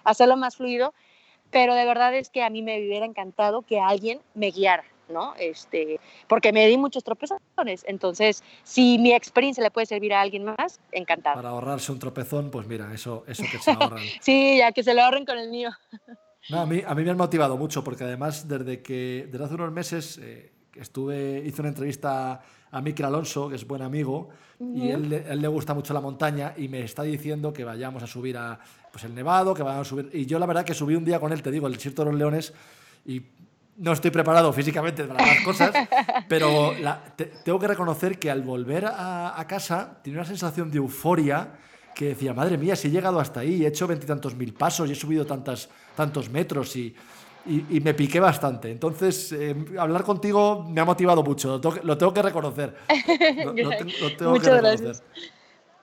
[0.04, 0.92] hacerlo más fluido,
[1.52, 5.34] pero de verdad es que a mí me hubiera encantado que alguien me guiara, ¿no?
[5.38, 10.44] Este, porque me di muchos tropezones, entonces si mi experiencia le puede servir a alguien
[10.44, 11.36] más, encantado.
[11.36, 14.02] Para ahorrarse un tropezón, pues mira, eso, eso que se ahorran.
[14.20, 15.70] Sí, ya que se lo ahorren con el mío.
[16.50, 19.54] No, a, mí, a mí me han motivado mucho porque además desde que desde hace
[19.54, 22.42] unos meses eh, estuve hice una entrevista
[22.72, 26.00] a Mikel Alonso, que es buen amigo, y él, le- él le gusta mucho la
[26.00, 28.58] montaña y me está diciendo que vayamos a subir a
[28.90, 30.10] pues el Nevado, que vayamos a subir.
[30.12, 32.10] Y yo la verdad que subí un día con él, te digo, el desierto de
[32.10, 32.52] los leones,
[33.06, 33.22] y
[33.78, 35.72] no estoy preparado físicamente para las cosas,
[36.28, 40.70] pero la- te- tengo que reconocer que al volver a, a casa tenía una sensación
[40.70, 41.54] de euforia
[41.94, 44.92] que decía, madre mía, si he llegado hasta ahí, he hecho veintitantos mil pasos y
[44.92, 46.94] he subido tantas, tantos metros y,
[47.44, 48.70] y- y me piqué bastante.
[48.70, 52.74] Entonces, eh, hablar contigo me ha motivado mucho, lo tengo que, lo tengo que reconocer.
[53.44, 54.62] Lo, lo lo tengo que Muchas reconocer.
[54.62, 55.02] gracias.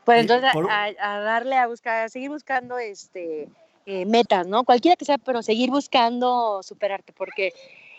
[0.06, 3.48] Pues entonces por- a, a darle a buscar, a seguir buscando este
[3.86, 4.64] eh, metas, ¿no?
[4.64, 7.54] Cualquiera que sea, pero seguir buscando superarte, porque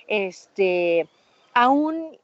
[0.08, 1.08] este
[1.54, 2.16] aún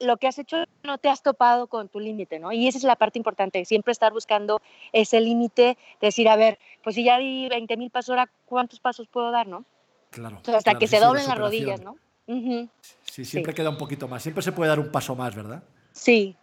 [0.00, 2.52] lo que has hecho no te has topado con tu límite, ¿no?
[2.52, 4.60] Y esa es la parte importante, siempre estar buscando
[4.92, 9.06] ese límite, decir, a ver, pues si ya di 20 mil pasos ahora, ¿cuántos pasos
[9.08, 9.64] puedo dar, no?
[10.14, 11.96] Claro, hasta claro, que sí, se sí, doblen las rodillas, ¿no?
[13.02, 14.22] Sí, siempre queda un poquito más.
[14.22, 15.62] Siempre se puede dar un paso más, ¿verdad?
[15.92, 16.36] Sí,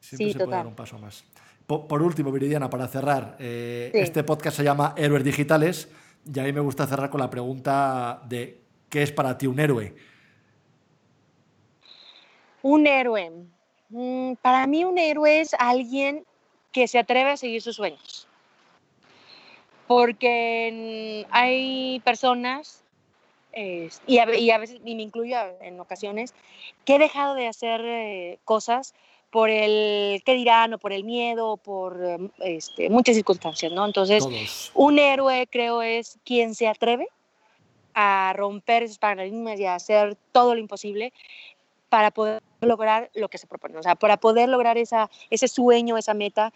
[0.00, 0.58] Siempre Sí, se puede total.
[0.60, 1.24] dar un paso más.
[1.66, 5.88] Po- Por, último, Viridiana, para cerrar, eh, este podcast se llama Héroes Digitales
[6.32, 9.58] y a mí me gusta cerrar con la pregunta de ¿qué es para ti un
[9.60, 9.94] héroe?
[12.62, 13.30] Un héroe.
[13.90, 16.24] Mm, Para mí un héroe es alguien
[16.72, 18.26] que se atreve a seguir sus sueños.
[19.86, 22.83] Porque hay personas,
[23.54, 26.34] eh, y, a, y a veces, y me incluyo en ocasiones,
[26.84, 28.94] que he dejado de hacer eh, cosas
[29.30, 33.84] por el qué dirán o por el miedo o por eh, este, muchas circunstancias, ¿no?
[33.84, 34.70] Entonces, Todos.
[34.74, 37.08] un héroe creo es quien se atreve
[37.94, 41.12] a romper esos paradigmas y a hacer todo lo imposible
[41.88, 45.96] para poder lograr lo que se propone, o sea, para poder lograr esa, ese sueño,
[45.96, 46.52] esa meta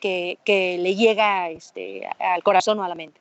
[0.00, 3.20] que, que le llega este, al corazón o a la mente.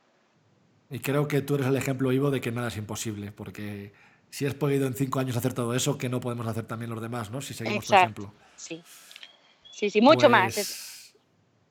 [0.90, 3.92] Y creo que tú eres el ejemplo vivo de que nada es imposible, porque
[4.30, 7.02] si has podido en cinco años hacer todo eso, ¿qué no podemos hacer también los
[7.02, 7.42] demás, ¿no?
[7.42, 8.34] Si seguimos tu ejemplo.
[8.56, 8.82] Sí,
[9.72, 10.54] sí, sí, mucho más.
[10.54, 10.98] Pues, Es-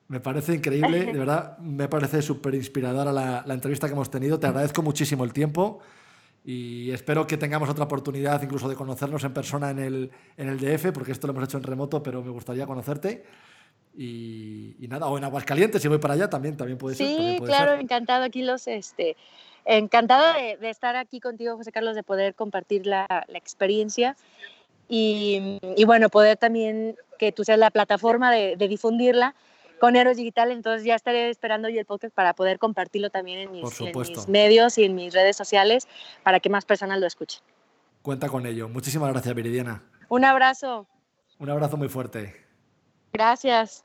[0.08, 4.38] Me parece increíble, de verdad, me parece súper inspiradora la, la entrevista que hemos tenido.
[4.38, 5.80] Te agradezco muchísimo el tiempo
[6.44, 10.60] Y espero que tengamos otra oportunidad incluso de conocernos en persona en el, en el
[10.60, 13.24] DF, porque esto lo hemos hecho en remoto, pero me gustaría conocerte.
[13.96, 17.06] Y, nada, o en Aguascalientes, si voy para allá también, también puede ser.
[17.06, 19.16] Sí, claro, encantado aquí los, este,
[19.64, 24.16] encantado de, estar aquí contigo, José Carlos, de poder compartir la, la experiencia
[24.88, 29.34] y, y, bueno, poder también que tú seas la plataforma de, de difundirla
[29.78, 33.52] con Héroes Digital, entonces ya estaré esperando yo el podcast para poder compartirlo también en
[33.52, 35.86] mis, en mis, medios y en mis redes sociales
[36.22, 37.40] para que más personas lo escuchen.
[38.02, 38.68] Cuenta con ello.
[38.68, 39.82] Muchísimas gracias, Viridiana.
[40.08, 40.86] Un abrazo.
[41.38, 42.45] Un abrazo muy fuerte.
[43.16, 43.82] Gracias.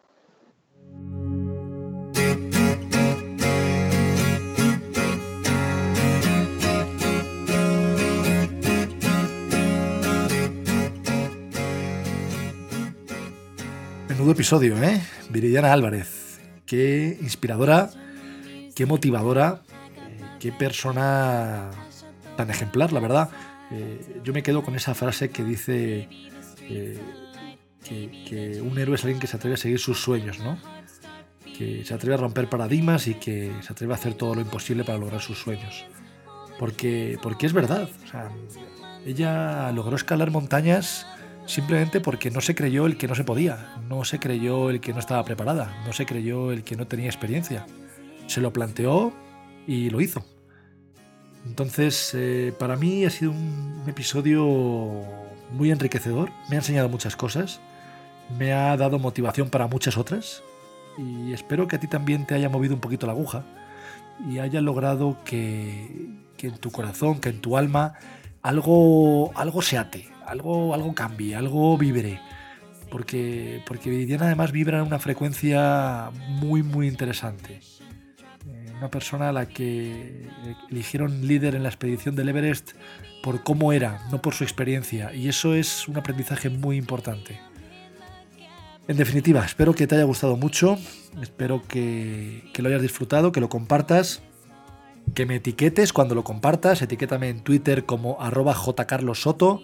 [14.10, 15.02] Menudo episodio, ¿eh?
[15.30, 16.42] Viridiana Álvarez.
[16.66, 17.90] Qué inspiradora,
[18.76, 19.62] qué motivadora,
[20.42, 21.72] qué persona
[22.36, 23.30] tan ejemplar, la verdad.
[23.72, 26.10] Eh, yo me quedo con esa frase que dice
[26.64, 27.00] eh,
[27.88, 30.58] que, un héroe es alguien que se atreve a seguir sus sueños, ¿no?
[31.58, 34.84] Que se atreve a romper paradigmas y que se atreve a hacer todo lo imposible
[34.84, 35.86] para lograr sus sueños.
[36.60, 37.90] Porque, porque es verdad.
[39.06, 41.06] ella logró escalar montañas
[41.46, 44.94] simplemente porque no se creyó el que no se podía, no se creyó el que
[44.94, 47.66] no estaba preparada, no se creyó el que no tenía experiencia.
[48.28, 49.12] Se lo planteó
[49.68, 50.24] y lo hizo.
[51.46, 54.46] Entonces, eh, para mí ha sido un episodio
[55.52, 57.60] muy enriquecedor, me ha enseñado muchas cosas,
[58.38, 60.44] me ha dado motivación para muchas otras
[60.98, 63.44] y espero que a ti también te haya movido un poquito la aguja
[64.30, 67.94] y haya logrado que, que en tu corazón, que en tu alma,
[68.42, 72.20] algo, algo se ate, algo, algo cambie, algo vibre.
[72.90, 77.62] Porque, porque Viridiana además vibra en una frecuencia muy, muy interesante.
[78.46, 80.28] Eh, una persona a la que
[80.70, 82.72] eligieron líder en la expedición del Everest
[83.24, 85.14] por cómo era, no por su experiencia.
[85.14, 87.40] Y eso es un aprendizaje muy importante.
[88.88, 90.78] En definitiva, espero que te haya gustado mucho,
[91.22, 94.22] espero que, lo hayas disfrutado, que lo compartas
[95.14, 96.82] que me etiquetes cuando lo compartas.
[96.82, 99.62] Etiquétame en Twitter como arroba jcarlosoto,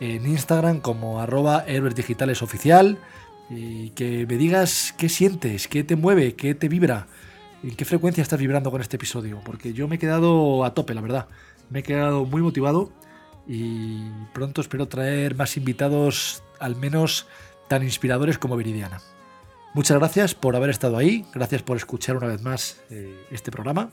[0.00, 1.64] en Instagram como arroba
[2.42, 2.98] oficial.
[3.50, 7.08] Y que me digas qué sientes, qué te mueve, qué te vibra,
[7.62, 9.40] en qué frecuencia estás vibrando con este episodio.
[9.44, 11.28] Porque yo me he quedado a tope, la verdad.
[11.70, 12.92] Me he quedado muy motivado
[13.46, 14.02] y
[14.32, 17.26] pronto espero traer más invitados, al menos
[17.68, 19.00] tan inspiradores como Viridiana.
[19.74, 23.90] Muchas gracias por haber estado ahí, gracias por escuchar una vez más eh, este programa.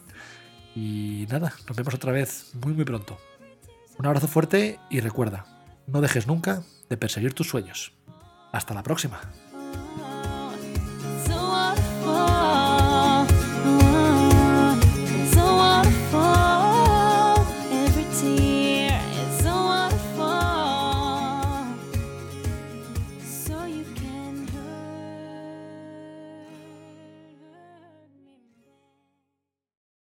[0.76, 3.18] Y nada, nos vemos otra vez muy muy pronto.
[3.98, 5.46] Un abrazo fuerte y recuerda,
[5.88, 7.94] no dejes nunca de perseguir tus sueños.
[8.52, 9.20] Hasta la próxima.